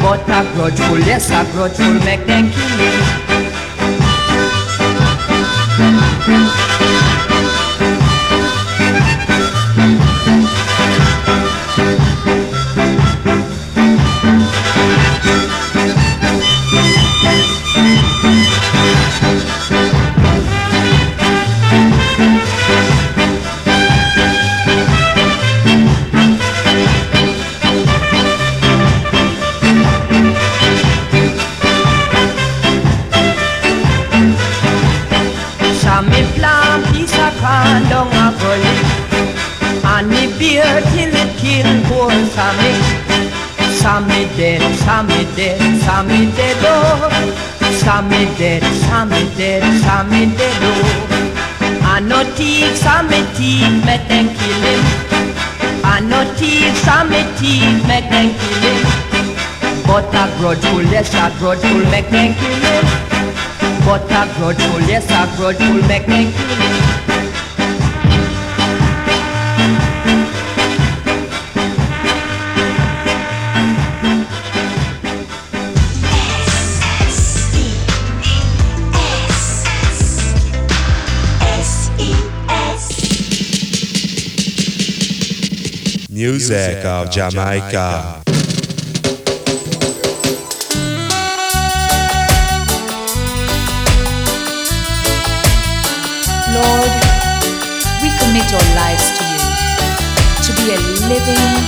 but 0.00 0.20
a 0.28 0.44
grudgeful, 0.54 0.98
yes, 1.00 1.30
a 1.30 1.42
grudgeful 1.52 1.94
make 2.04 2.26
them 2.26 2.50
kill 2.50 2.78
him. 2.78 3.25
Thief, 53.36 53.84
make 53.84 54.08
them 54.08 54.26
kill 54.28 54.62
him. 54.68 54.82
I 55.84 56.00
no 56.00 56.24
thief, 56.34 56.76
some 56.78 57.10
me 57.10 57.22
thief, 57.36 57.86
make 57.86 58.08
them 58.10 58.28
kill 58.38 58.62
him. 58.64 58.82
But 59.86 60.14
a 60.14 60.24
grudgeful, 60.38 60.82
yes, 60.90 61.12
a 61.14 61.30
grudgeful, 61.38 61.84
make 61.90 62.08
them 62.10 62.34
kill 62.34 62.60
him. 62.66 62.84
But 63.84 64.10
a 64.10 64.22
grudgeful, 64.36 64.80
yes, 64.88 65.10
a 65.10 65.22
grudgeful, 65.36 65.86
make 65.88 66.06
them 66.06 67.05
Music 86.16 86.82
of 86.86 87.10
Jamaica. 87.10 88.22
Lord, 96.56 96.92
we 98.00 98.08
commit 98.16 98.48
our 98.48 98.68
lives 98.80 99.12
to 99.18 99.24
you 99.28 99.44
to 100.40 100.50
be 100.56 100.72
a 100.72 100.78
living 101.12 101.65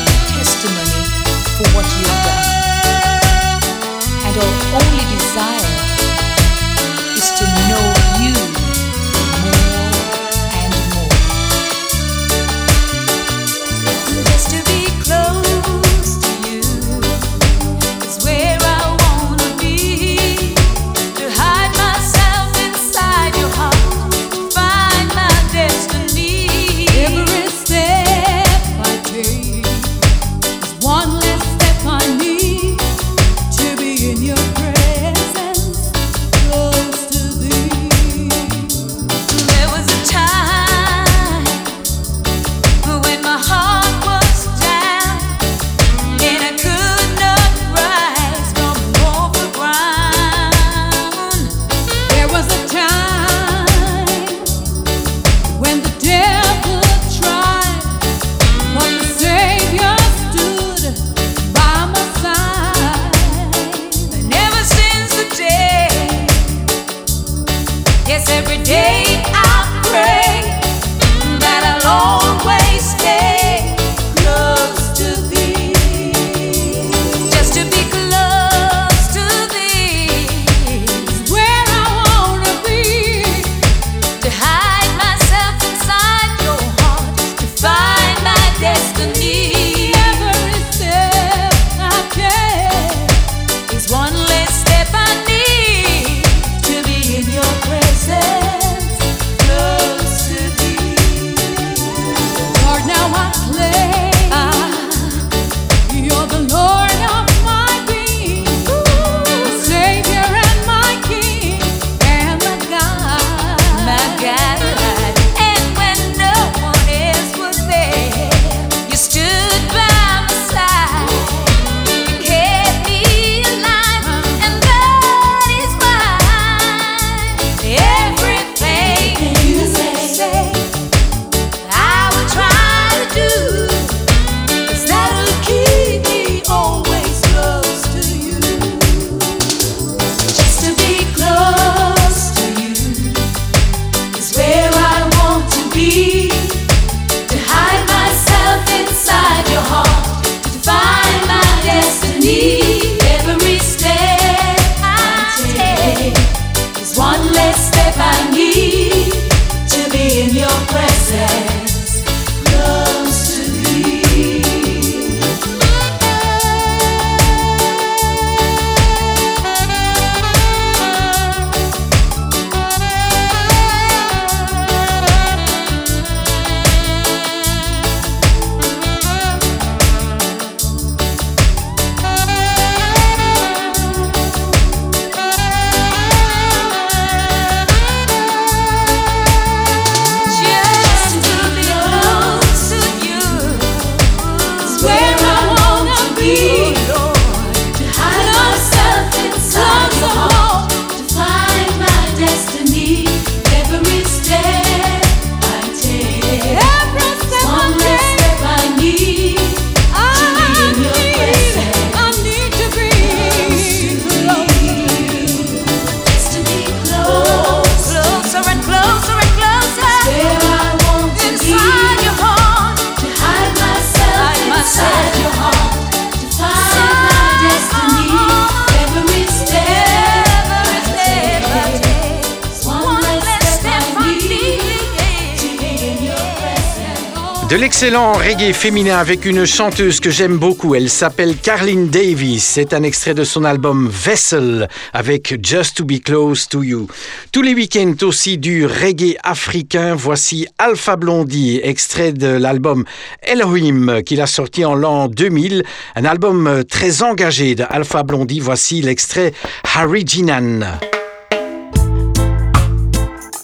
De 237.69 237.71
l'excellent 237.71 238.15
reggae 238.15 238.55
féminin 238.55 238.97
avec 238.97 239.27
une 239.27 239.45
chanteuse 239.45 240.01
que 240.01 240.09
j'aime 240.09 240.39
beaucoup. 240.39 240.75
Elle 240.75 240.89
s'appelle 240.89 241.37
Carlin 241.37 241.85
Davis. 241.85 242.43
C'est 242.43 242.73
un 242.73 242.83
extrait 242.83 243.13
de 243.13 243.25
son 243.25 243.45
album 243.45 243.91
Vessel 243.93 244.69
avec 244.95 245.39
Just 245.45 245.77
to 245.77 245.85
Be 245.85 246.01
Close 246.03 246.49
to 246.49 246.63
You. 246.63 246.87
Tous 247.31 247.43
les 247.43 247.53
week-ends 247.53 248.07
aussi 248.07 248.39
du 248.39 248.65
reggae 248.65 249.19
africain. 249.23 249.95
Voici 249.95 250.47
Alpha 250.57 250.97
Blondie, 250.97 251.61
extrait 251.63 252.13
de 252.13 252.29
l'album 252.29 252.87
Elohim 253.23 254.03
qu'il 254.03 254.23
a 254.23 254.27
sorti 254.27 254.65
en 254.65 254.75
l'an 254.75 255.09
2000. 255.09 255.63
Un 255.95 256.05
album 256.07 256.65
très 256.65 257.03
engagé 257.03 257.55
de 257.55 257.65
Alpha 257.69 258.03
Blondie. 258.03 258.41
Voici 258.41 258.81
l'extrait 258.81 259.35
Harijinan. 259.75 260.79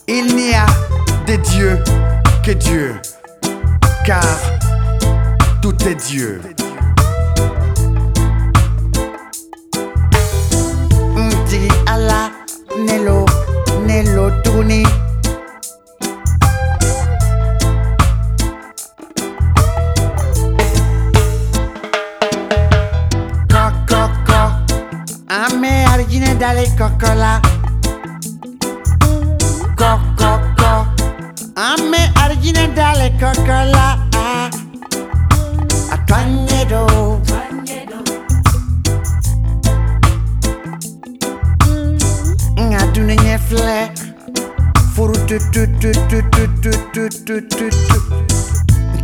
Il 0.09 0.35
n'y 0.35 0.55
a 0.55 0.65
des 1.27 1.37
dieux 1.37 1.79
que 2.43 2.53
Dieu 2.53 2.95
car 4.05 4.23
tout 5.63 5.75
est 5.89 5.95
Dieu. 5.95 6.41
Ndi 11.17 11.69
Allah, 11.87 12.31
Nello, 12.87 13.25
Nello 13.87 14.31
Tourné. 14.43 14.83
Ame 25.29 25.85
argine 25.87 26.37
dalle 26.37 26.67
cocola. 26.77 27.41
Co, 29.77 29.99
co, 30.17 30.41
co. 30.57 30.87
Ame 31.57 32.13
margine 32.45 32.73
dalle 32.75 33.11
coccola 33.19 33.99
a 34.13 35.99
Quagnedo 36.07 37.21
Ad 42.57 42.97
un 42.97 43.07
gnefle 43.15 43.93
Furu 44.93 45.13
tu 45.25 45.39
tu 45.51 45.67
tu 45.79 45.91
tu 46.09 46.21
tu 46.31 46.49
tu 46.61 46.71
tu 46.93 47.09
tu 47.25 47.47
tu 47.47 47.69
tu. 47.69 47.69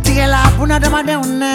Tige 0.03 0.25
la 0.27 0.51
puna 0.57 0.77
da 0.79 0.89
madonna 0.89 1.51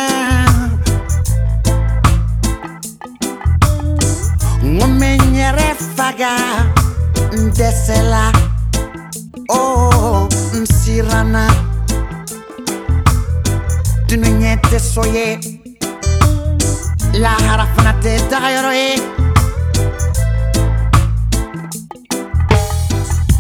Ngomenyere 4.63 5.77
faga 5.95 6.35
Ndesela 7.33 8.33
Oh, 9.49 10.29
msirana 10.53 11.66
Dünün 14.09 14.41
yette 14.41 14.79
soye 14.79 15.41
La 17.15 17.33
harafına 17.49 18.01
te 18.01 18.19
dayoroye 18.31 18.99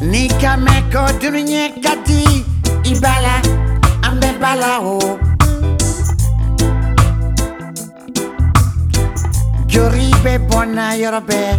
Nika 0.02 0.56
meko 0.56 1.20
dünün 1.20 1.46
yekati 1.46 2.24
Ibala 2.84 3.42
ambe 4.08 4.40
bala 4.42 4.80
o 4.80 4.98
oh. 4.98 5.26
Yoribe 9.76 10.52
bona 10.52 10.94
yorobe. 10.94 11.56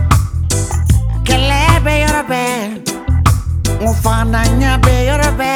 Kelebe 1.25 1.93
yorobe. 1.99 2.43
Mufana 3.81 4.43
nyabe 4.59 4.91
yorobe. 4.91 5.53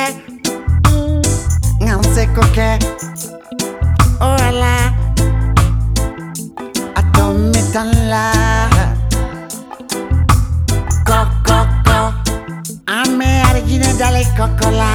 Nganse 1.82 2.28
koke 2.36 2.80
or 4.22 4.38
a 4.38 4.52
lie. 4.52 4.94
I 6.96 7.02
don't 7.14 7.50
make 7.54 7.76
a 7.76 7.84
lie. 8.12 8.70
Coco, 11.08 11.58
co. 11.86 12.00
a 12.88 13.10
me 13.18 13.30
origine 13.50 13.90
dalle 13.98 14.24
coccola. 14.38 14.90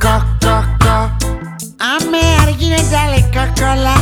Coco, 0.00 0.54
co. 0.82 0.96
a 1.80 1.98
me 2.10 2.22
origine 2.42 2.80
dalle 2.90 3.20
coccola. 3.34 3.96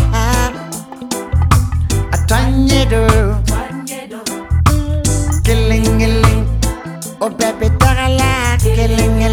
A 2.12 2.16
tornado, 2.26 3.06
killing, 5.42 5.98
killing, 5.98 6.46
oh 7.20 7.30
baby, 7.30 7.68
darala, 7.78 8.56
killing. 8.62 9.23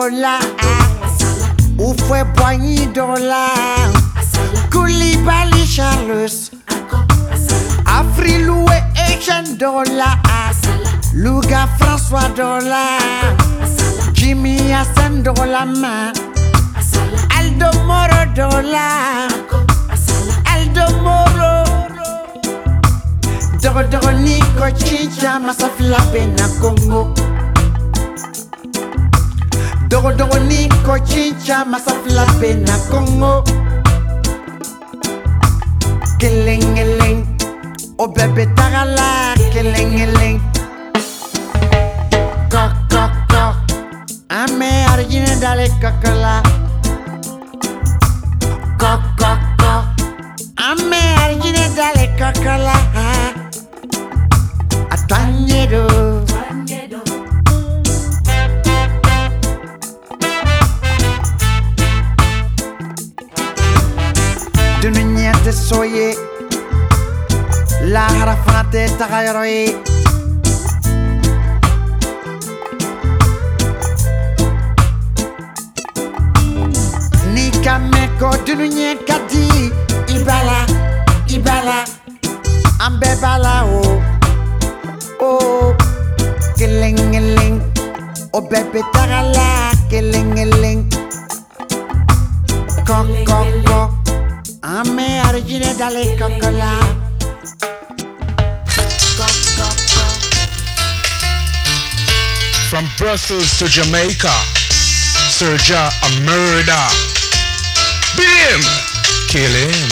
Carola, 0.00 0.38
où 1.78 1.94
fue 2.06 2.24
Poignidolà, 2.34 3.48
Koulibaly 4.70 5.66
Charles, 5.66 6.50
Afrilou 7.84 8.64
et 8.70 9.12
Eugène 9.12 9.58
Dola, 9.58 10.16
Louga 11.12 11.68
François 11.78 12.30
Dola, 12.34 12.96
Jimmy 14.14 14.72
Hassan 14.72 15.22
Dolama, 15.22 16.12
Aldo 17.38 17.70
Moro 17.84 18.24
Dola, 18.34 19.28
Aldo 20.46 20.96
Moro. 21.02 21.64
Dogo 23.60 23.82
Dogo 23.90 24.10
Nico 24.12 24.70
Chicha, 24.78 25.38
Masafila 25.38 25.98
Bena 26.10 26.48
Congo. 26.58 27.19
Dogo 29.90 30.12
dogo 30.12 30.38
niko 30.38 30.94
chincha 31.08 31.64
masafla 31.64 32.24
pena 32.40 32.78
kongo. 32.90 33.44
Kelengeleng 36.20 37.24
O 37.96 38.06
bebe 38.06 38.44
tagala 38.56 39.32
kelengeleng 39.52 40.36
Kok 42.52 42.72
kok 42.92 43.12
kok 43.32 43.56
Ame 44.28 44.84
argine 44.92 45.32
dale 45.40 45.72
kokola 45.80 46.44
Kok 48.76 49.00
kok 49.16 49.40
kok 49.56 49.84
Ame 50.60 51.00
argine 51.24 51.64
dale 51.72 52.04
kokola 52.20 52.76
السوية 65.50 66.14
لا 67.82 68.00
عرفت 68.00 68.76
تغيري 68.98 69.74
Nikameko 77.34 78.30
dununye 78.46 78.96
kadi. 79.06 79.46
Ibala 80.14 80.66
ibala. 81.28 81.84
Ambe 82.80 83.10
bala 83.22 83.64
o. 83.64 83.82
O 85.20 85.30
kilingeling 86.56 87.60
o 88.32 88.40
bebe 88.40 88.80
tagala 88.92 89.70
kilingeling 89.90 90.88
kok 92.88 93.06
kok 93.28 93.48
kok 93.68 93.90
Ame 94.62 95.22
argine 95.24 95.74
dale 95.78 96.18
kokola 96.18 96.80
From 102.68 102.84
Brussels 102.98 103.58
to 103.58 103.64
Jamaica, 103.66 104.28
Serja 105.30 105.88
a 106.04 106.10
murder. 106.26 106.86
Beat 108.16 108.28
him, 108.28 108.60
kill 109.28 109.50
him. 109.50 109.88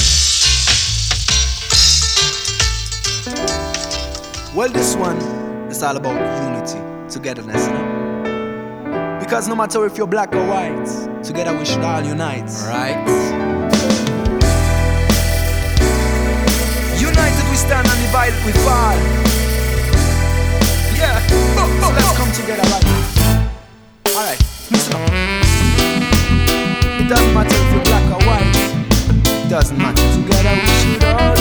Well, 4.55 4.69
this 4.69 4.95
one 4.95 5.17
is 5.71 5.83
all 5.83 5.97
about 5.97 6.21
unity, 6.45 6.79
togetherness, 7.11 7.67
you 7.67 7.73
know? 7.73 9.19
Because 9.19 9.49
no 9.49 9.57
matter 9.57 9.87
if 9.87 9.97
you're 9.97 10.07
black 10.07 10.35
or 10.35 10.47
white, 10.47 11.25
together 11.25 11.57
we 11.59 11.65
should 11.65 11.83
all 11.83 12.03
unite. 12.03 12.51
Right? 12.67 13.48
Stand 17.59 17.89
and 17.91 18.01
divided 18.07 18.39
we 18.47 18.53
fall. 18.63 18.95
Yeah, 20.95 21.19
so 21.27 21.91
let's 21.91 22.13
come 22.17 22.31
together 22.33 22.63
right 22.71 22.85
now. 22.85 23.51
Alright, 24.07 24.39
listen 24.71 24.95
up. 24.95 25.11
It 27.01 27.09
doesn't 27.09 27.35
matter 27.35 27.55
if 27.55 27.73
you're 27.73 27.85
black 27.85 28.07
or 28.15 28.23
white. 28.27 28.57
It 29.45 29.49
doesn't 29.51 29.77
matter. 29.77 30.07
Together 30.15 30.55
we 30.55 30.67
should 30.79 31.05
all. 31.05 31.35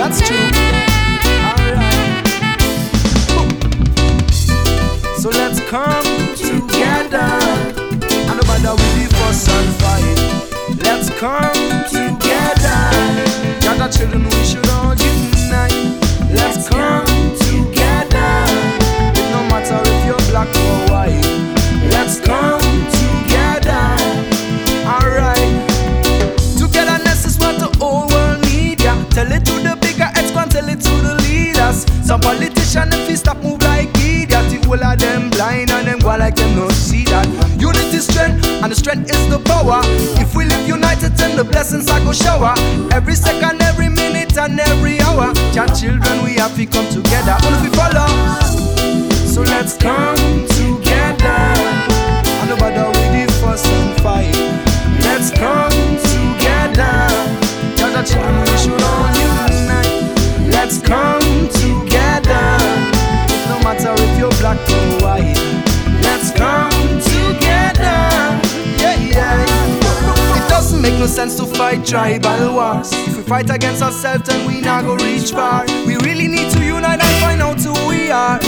That's 0.00 0.18
true. 0.26 0.48
Alright. 1.46 2.26
So 5.22 5.28
let's 5.30 5.60
come 5.70 6.08
together. 6.34 7.30
And 8.28 8.36
no 8.38 8.44
matter 8.50 8.74
we 8.74 9.06
the 9.06 9.14
fuss 9.18 9.48
and 9.48 9.70
fight. 9.82 10.18
Let's 10.82 11.08
come 11.10 11.84
together. 11.86 12.80
Gather 13.60 13.88
children, 13.92 14.24
we 14.24 14.44
should 14.44 14.68
all. 14.70 15.07
Let's 16.58 16.70
come 16.70 17.06
together. 17.38 18.42
It 19.14 19.30
no 19.30 19.46
matter 19.46 19.78
if 19.80 20.06
you're 20.06 20.24
black 20.26 20.48
or 20.48 20.90
white. 20.90 21.22
Let's 21.92 22.18
come 22.18 22.58
together. 22.98 23.94
Alright. 24.82 25.70
Togetherness 26.58 27.26
is 27.26 27.38
what 27.38 27.60
the 27.60 27.70
whole 27.78 28.08
world. 28.08 28.42
Tell 29.14 29.30
it 29.30 29.44
to 29.46 29.52
the 29.52 29.76
bigger 29.80 30.10
tell 30.50 30.68
it 30.68 30.80
to 30.80 30.90
the 31.02 31.14
leaders. 31.26 31.86
Some 32.04 32.20
politicians, 32.20 32.94
if 32.94 33.08
you 33.08 33.16
stop 33.16 33.36
move 33.38 33.62
like 33.62 33.88
idiot, 33.98 34.30
the 34.30 34.60
whole 34.66 34.82
of 34.82 34.98
them 34.98 35.30
blind 35.30 35.70
and 35.70 35.86
them 35.86 35.98
go 36.00 36.16
like 36.16 36.34
them 36.36 36.56
no 36.56 36.68
see 36.70 37.04
that. 37.04 37.26
Unity 37.60 37.98
strength, 37.98 38.44
and 38.46 38.72
the 38.72 38.76
strength 38.76 39.10
is 39.10 39.28
the 39.28 39.38
power. 39.38 39.80
If 40.18 40.34
we 40.34 40.44
live 40.44 40.66
united, 40.66 41.12
then 41.12 41.36
the 41.36 41.44
blessings 41.44 41.88
I 41.88 42.02
go 42.02 42.12
shower. 42.12 42.54
Every 42.92 43.14
second, 43.14 43.62
every 43.62 43.88
and 44.38 44.60
every 44.60 45.00
hour. 45.00 45.32
Your 45.52 45.66
children, 45.74 46.24
we 46.24 46.34
have 46.34 46.54
to 46.56 46.66
come 46.66 46.88
together. 46.88 47.36
If 47.40 47.62
we 47.62 47.70
follow, 47.76 48.08
so 49.26 49.42
let's 49.42 49.76
come 49.76 50.16
together. 50.46 51.40
And 52.40 52.48
nobody 52.48 52.82
with 52.94 53.28
the 53.28 53.32
fuss 53.40 53.66
and 53.66 54.00
fight. 54.00 54.34
Let's 55.02 55.30
come 55.30 55.70
together. 56.12 56.94
Tell 57.76 57.92
the 57.92 58.02
children 58.06 58.40
we 58.46 58.56
should 58.58 58.82
all 58.82 59.10
unite. 59.26 60.52
Let's 60.54 60.78
come 60.80 61.48
together. 61.62 62.46
No 63.50 63.56
matter 63.64 63.92
if 63.96 64.18
you're 64.18 64.36
black 64.38 64.58
or 64.70 65.02
white. 65.02 65.38
Let's 66.02 66.30
come 66.32 66.70
together. 67.02 67.98
Yeah, 68.78 68.94
yeah. 68.94 69.47
Make 70.88 71.00
no 71.00 71.06
sense 71.06 71.36
to 71.36 71.44
fight 71.44 71.84
tribal 71.84 72.54
wars. 72.54 72.90
If 72.92 73.18
we 73.18 73.22
fight 73.22 73.50
against 73.50 73.82
ourselves, 73.82 74.26
then 74.26 74.46
we 74.46 74.62
not 74.62 74.84
go 74.84 74.96
reach 74.96 75.32
far. 75.32 75.66
We 75.86 75.96
really 75.98 76.26
need 76.26 76.50
to 76.52 76.64
unite 76.64 77.02
and 77.04 77.20
find 77.20 77.42
out 77.42 77.60
who 77.60 77.74
we 77.86 78.10
are. 78.10 78.40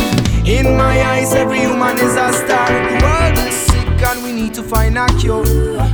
In 0.47 0.75
my 0.75 1.03
eyes, 1.03 1.35
every 1.35 1.59
human 1.59 1.99
is 1.99 2.17
a 2.17 2.33
star. 2.33 2.67
The 2.67 2.99
world 3.05 3.47
is 3.47 3.55
sick 3.55 4.03
and 4.09 4.25
we 4.25 4.33
need 4.33 4.55
to 4.55 4.63
find 4.63 4.97
a 4.97 5.07
cure. 5.19 5.45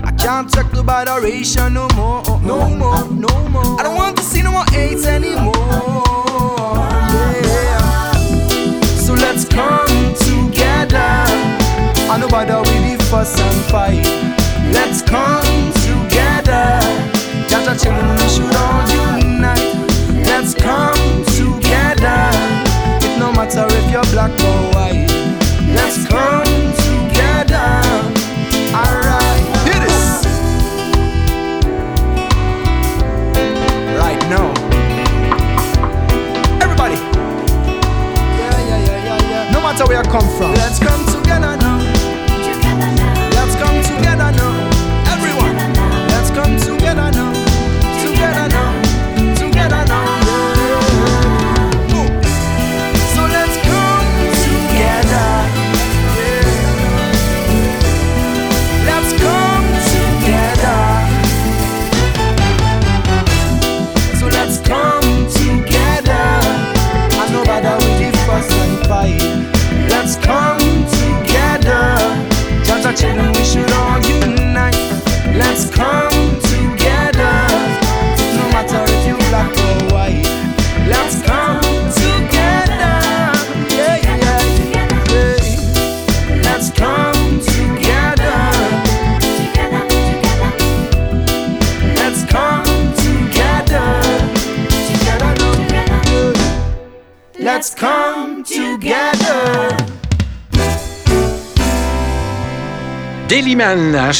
I 0.05 0.13
can't 0.13 0.49
take 0.49 0.71
the 0.71 0.85
adoration 0.89 1.75
no 1.75 1.89
more, 1.97 2.23
no 2.41 2.69
more, 2.69 3.05
no 3.11 3.49
more. 3.49 3.81
I 3.81 3.83
don't 3.83 3.97
want 3.97 4.17
to 4.19 4.23
see 4.23 4.43
no 4.43 4.53
more 4.53 4.67
hate 4.71 5.05
anymore. 5.05 5.53
Yeah. 7.43 8.13
So 9.05 9.15
let's 9.15 9.45
come 9.49 10.15
together. 10.15 11.27
I 12.09 12.19
know 12.21 12.29
bother 12.29 12.61
with 12.61 12.99
the 12.99 13.05
fuss 13.07 13.37
and 13.41 13.65
fight. 13.65 14.06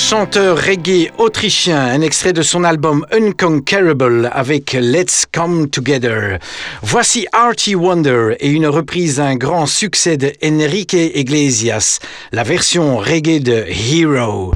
Chanteur 0.09 0.57
reggae 0.57 1.11
autrichien, 1.19 1.81
un 1.81 2.01
extrait 2.01 2.33
de 2.33 2.43
son 2.43 2.63
album 2.63 3.05
Unconquerable 3.11 4.31
avec 4.33 4.73
Let's 4.75 5.27
Come 5.33 5.69
Together. 5.69 6.39
Voici 6.81 7.27
Archie 7.33 7.75
Wonder 7.75 8.37
et 8.39 8.49
une 8.49 8.69
reprise 8.69 9.17
d'un 9.17 9.35
grand 9.35 9.67
succès 9.67 10.17
de 10.17 10.33
Enrique 10.45 10.93
Iglesias, 10.93 11.99
la 12.31 12.45
version 12.45 12.99
reggae 12.99 13.41
de 13.41 13.65
Hero. 13.67 14.55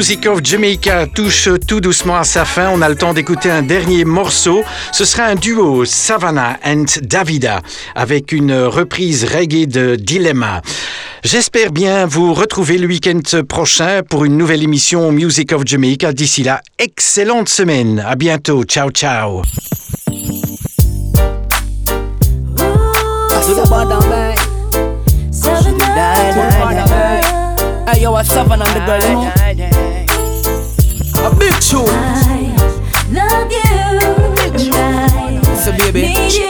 Music 0.00 0.26
of 0.28 0.40
Jamaica 0.42 1.06
touche 1.06 1.50
tout 1.68 1.82
doucement 1.82 2.16
à 2.16 2.24
sa 2.24 2.46
fin. 2.46 2.70
On 2.72 2.80
a 2.80 2.88
le 2.88 2.94
temps 2.94 3.12
d'écouter 3.12 3.50
un 3.50 3.60
dernier 3.60 4.06
morceau. 4.06 4.64
Ce 4.92 5.04
sera 5.04 5.24
un 5.24 5.34
duo 5.34 5.84
Savannah 5.84 6.58
and 6.64 6.86
Davida 7.02 7.60
avec 7.94 8.32
une 8.32 8.54
reprise 8.62 9.24
reggae 9.24 9.66
de 9.66 9.96
Dilemma. 9.96 10.62
J'espère 11.22 11.70
bien 11.70 12.06
vous 12.06 12.32
retrouver 12.32 12.78
le 12.78 12.86
week-end 12.86 13.20
prochain 13.46 14.00
pour 14.02 14.24
une 14.24 14.38
nouvelle 14.38 14.62
émission 14.62 15.12
Music 15.12 15.52
of 15.52 15.66
Jamaica. 15.66 16.14
D'ici 16.14 16.44
là, 16.44 16.62
excellente 16.78 17.50
semaine. 17.50 18.02
À 18.08 18.16
bientôt. 18.16 18.64
Ciao, 18.64 18.90
ciao. 18.90 19.42
The 28.80 29.49
A 31.22 31.34
big 31.34 31.52
tune. 31.60 31.84
Love 33.12 33.50
you, 33.52 33.60
and 34.44 34.74
I 34.74 35.54
So, 35.64 35.72
baby. 35.72 36.02
need 36.02 36.32
you, 36.32 36.48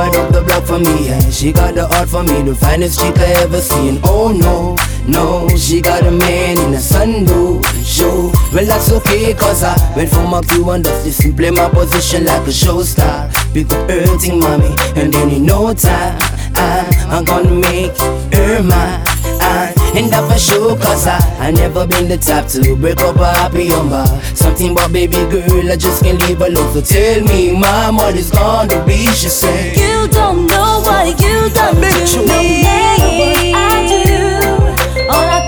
and 0.00 0.16
up 0.16 0.32
the 0.32 0.42
block 0.42 0.64
for 0.64 0.78
me. 0.78 1.08
She 1.30 1.52
got 1.52 1.74
the 1.74 1.86
heart 1.86 2.08
for 2.08 2.22
me, 2.22 2.42
the 2.42 2.54
finest 2.54 3.00
chick 3.00 3.16
I 3.18 3.42
ever 3.42 3.60
seen. 3.60 4.00
Oh 4.04 4.32
no, 4.32 4.76
no, 5.06 5.48
she 5.56 5.80
got 5.80 6.02
a 6.06 6.10
man 6.10 6.58
in 6.58 6.74
a 6.74 6.78
sunroof 6.78 7.64
show. 7.84 8.32
Well, 8.52 8.64
that's 8.64 8.90
okay, 8.92 9.34
cause 9.34 9.62
I 9.62 9.74
went 9.96 10.10
for 10.10 10.26
my 10.26 10.40
cue 10.42 10.68
and 10.70 10.84
just 10.84 11.04
listen, 11.04 11.36
play 11.36 11.50
my 11.50 11.68
position 11.68 12.24
like 12.24 12.46
a 12.46 12.52
show 12.52 12.82
star. 12.82 13.30
Pick 13.52 13.70
up 13.72 13.88
everything, 13.90 14.40
mommy, 14.40 14.74
and 14.96 15.12
then 15.12 15.30
in 15.30 15.46
no 15.46 15.72
time, 15.74 16.18
I, 16.56 17.06
I'm 17.10 17.24
gonna 17.24 17.54
make 17.54 17.96
her 18.32 18.62
mine. 18.62 19.03
And 19.96 20.10
that 20.12 20.26
for 20.30 20.38
sure, 20.38 20.76
cause 20.76 21.06
I, 21.06 21.18
I 21.38 21.50
never 21.52 21.86
been 21.86 22.08
the 22.08 22.18
type 22.18 22.48
to 22.48 22.74
break 22.76 22.98
up 23.00 23.16
a 23.16 23.26
happy 23.32 23.68
number. 23.68 24.04
Something 24.34 24.72
about 24.72 24.92
baby 24.92 25.18
girl, 25.30 25.70
I 25.70 25.76
just 25.76 26.02
can't 26.02 26.20
leave 26.26 26.40
alone. 26.40 26.72
So 26.74 26.80
tell 26.80 27.22
me, 27.22 27.56
my 27.56 27.90
money's 27.92 28.30
gonna 28.30 28.84
be, 28.84 29.06
she 29.14 29.28
said. 29.28 29.76
You 29.76 30.08
don't 30.08 30.46
know 30.48 30.80
what 30.82 31.06
you 31.20 31.48
done 31.54 31.76
to 31.76 32.18
me. 32.26 32.64
What 32.66 33.54
I 33.54 33.86
do, 33.86 35.06
all 35.14 35.28
I 35.30 35.46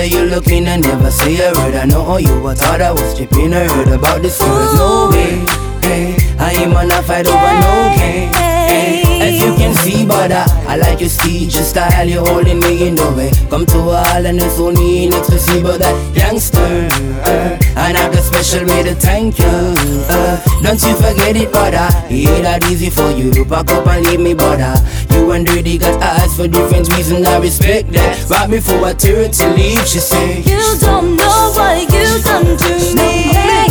see 0.00 0.16
of 0.16 0.20
you 0.20 0.30
looking 0.30 0.66
and 0.66 0.82
never 0.82 1.10
say 1.10 1.36
a 1.36 1.52
word. 1.54 1.74
I 1.74 1.84
know 1.84 2.16
you, 2.16 2.46
I 2.46 2.54
thought 2.54 2.80
I 2.80 2.92
was 2.92 3.16
tripping. 3.16 3.52
I 3.52 3.66
heard 3.72 3.88
about 3.88 4.22
this 4.22 4.38
girl. 4.38 4.74
No 4.74 5.10
way, 5.12 5.44
hey, 5.82 6.16
I 6.38 6.52
ain't 6.52 6.72
gonna 6.72 7.02
fight 7.02 7.26
over 7.26 7.52
no 7.60 7.94
game. 7.96 8.32
Hey, 8.32 9.02
as 9.20 9.38
you 9.38 9.54
can 9.56 9.74
see, 9.74 10.06
but 10.06 10.32
I, 10.32 10.44
I 10.66 10.76
like 10.76 11.00
your 11.00 11.08
speech, 11.08 11.54
your 11.54 11.64
style, 11.64 12.08
you 12.08 12.20
holding 12.24 12.60
me 12.60 12.86
in 12.88 12.94
the 12.94 13.10
way. 13.12 13.30
Come 13.48 13.66
to 13.66 13.78
a 13.78 13.96
hall 13.96 14.26
and 14.26 14.40
it's 14.40 14.58
only 14.58 15.08
next 15.08 15.30
to 15.30 15.38
see, 15.38 15.62
but 15.62 15.80
that 15.80 16.16
youngster. 16.16 16.58
Uh, 16.60 17.58
and 17.76 17.96
I 17.96 18.10
got 18.12 18.22
special 18.22 18.66
way 18.66 18.82
to 18.84 18.94
thank 18.94 19.38
you. 19.38 19.74
Uh, 20.08 20.40
don't 20.62 20.80
you 20.82 20.94
forget 20.96 21.36
it, 21.36 21.50
brother. 21.50 21.88
It 22.08 22.28
ain't 22.28 22.44
that 22.44 22.70
easy 22.70 22.90
for 22.90 23.10
you 23.10 23.32
to 23.32 23.44
pack 23.44 23.70
up 23.70 23.86
and 23.86 24.06
leave 24.06 24.20
me, 24.20 24.34
brother. 24.34 24.74
You 25.20 25.32
and 25.32 25.44
Dirty 25.46 25.76
got 25.76 26.02
eyes 26.02 26.34
for 26.34 26.48
different 26.48 26.88
reasons. 26.96 27.26
I 27.26 27.38
respect 27.38 27.92
that. 27.92 28.30
Right 28.30 28.48
before 28.48 28.82
I 28.86 28.94
tear 28.94 29.20
it 29.20 29.34
to 29.34 29.50
leave, 29.50 29.86
she 29.86 29.98
said. 29.98 30.46
You 30.46 30.58
don't 30.80 31.14
know 31.14 31.52
what 31.54 31.82
you 31.92 32.22
done 32.22 32.56
to 32.56 32.94
me. 32.96 33.28
I 33.36 33.68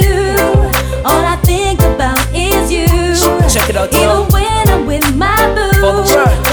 do. 0.00 1.02
All 1.04 1.24
I 1.24 1.36
think 1.42 1.80
about 1.80 2.20
is 2.32 2.70
you. 2.70 2.86
Check 3.52 3.70
it 3.70 3.76
out, 3.76 3.92
Even 3.92 4.32
when 4.32 4.68
I'm 4.68 4.86
with 4.86 5.16
my 5.16 5.34
boo. 5.52 5.80
For 5.80 5.92
the 5.92 6.14
world. 6.14 6.45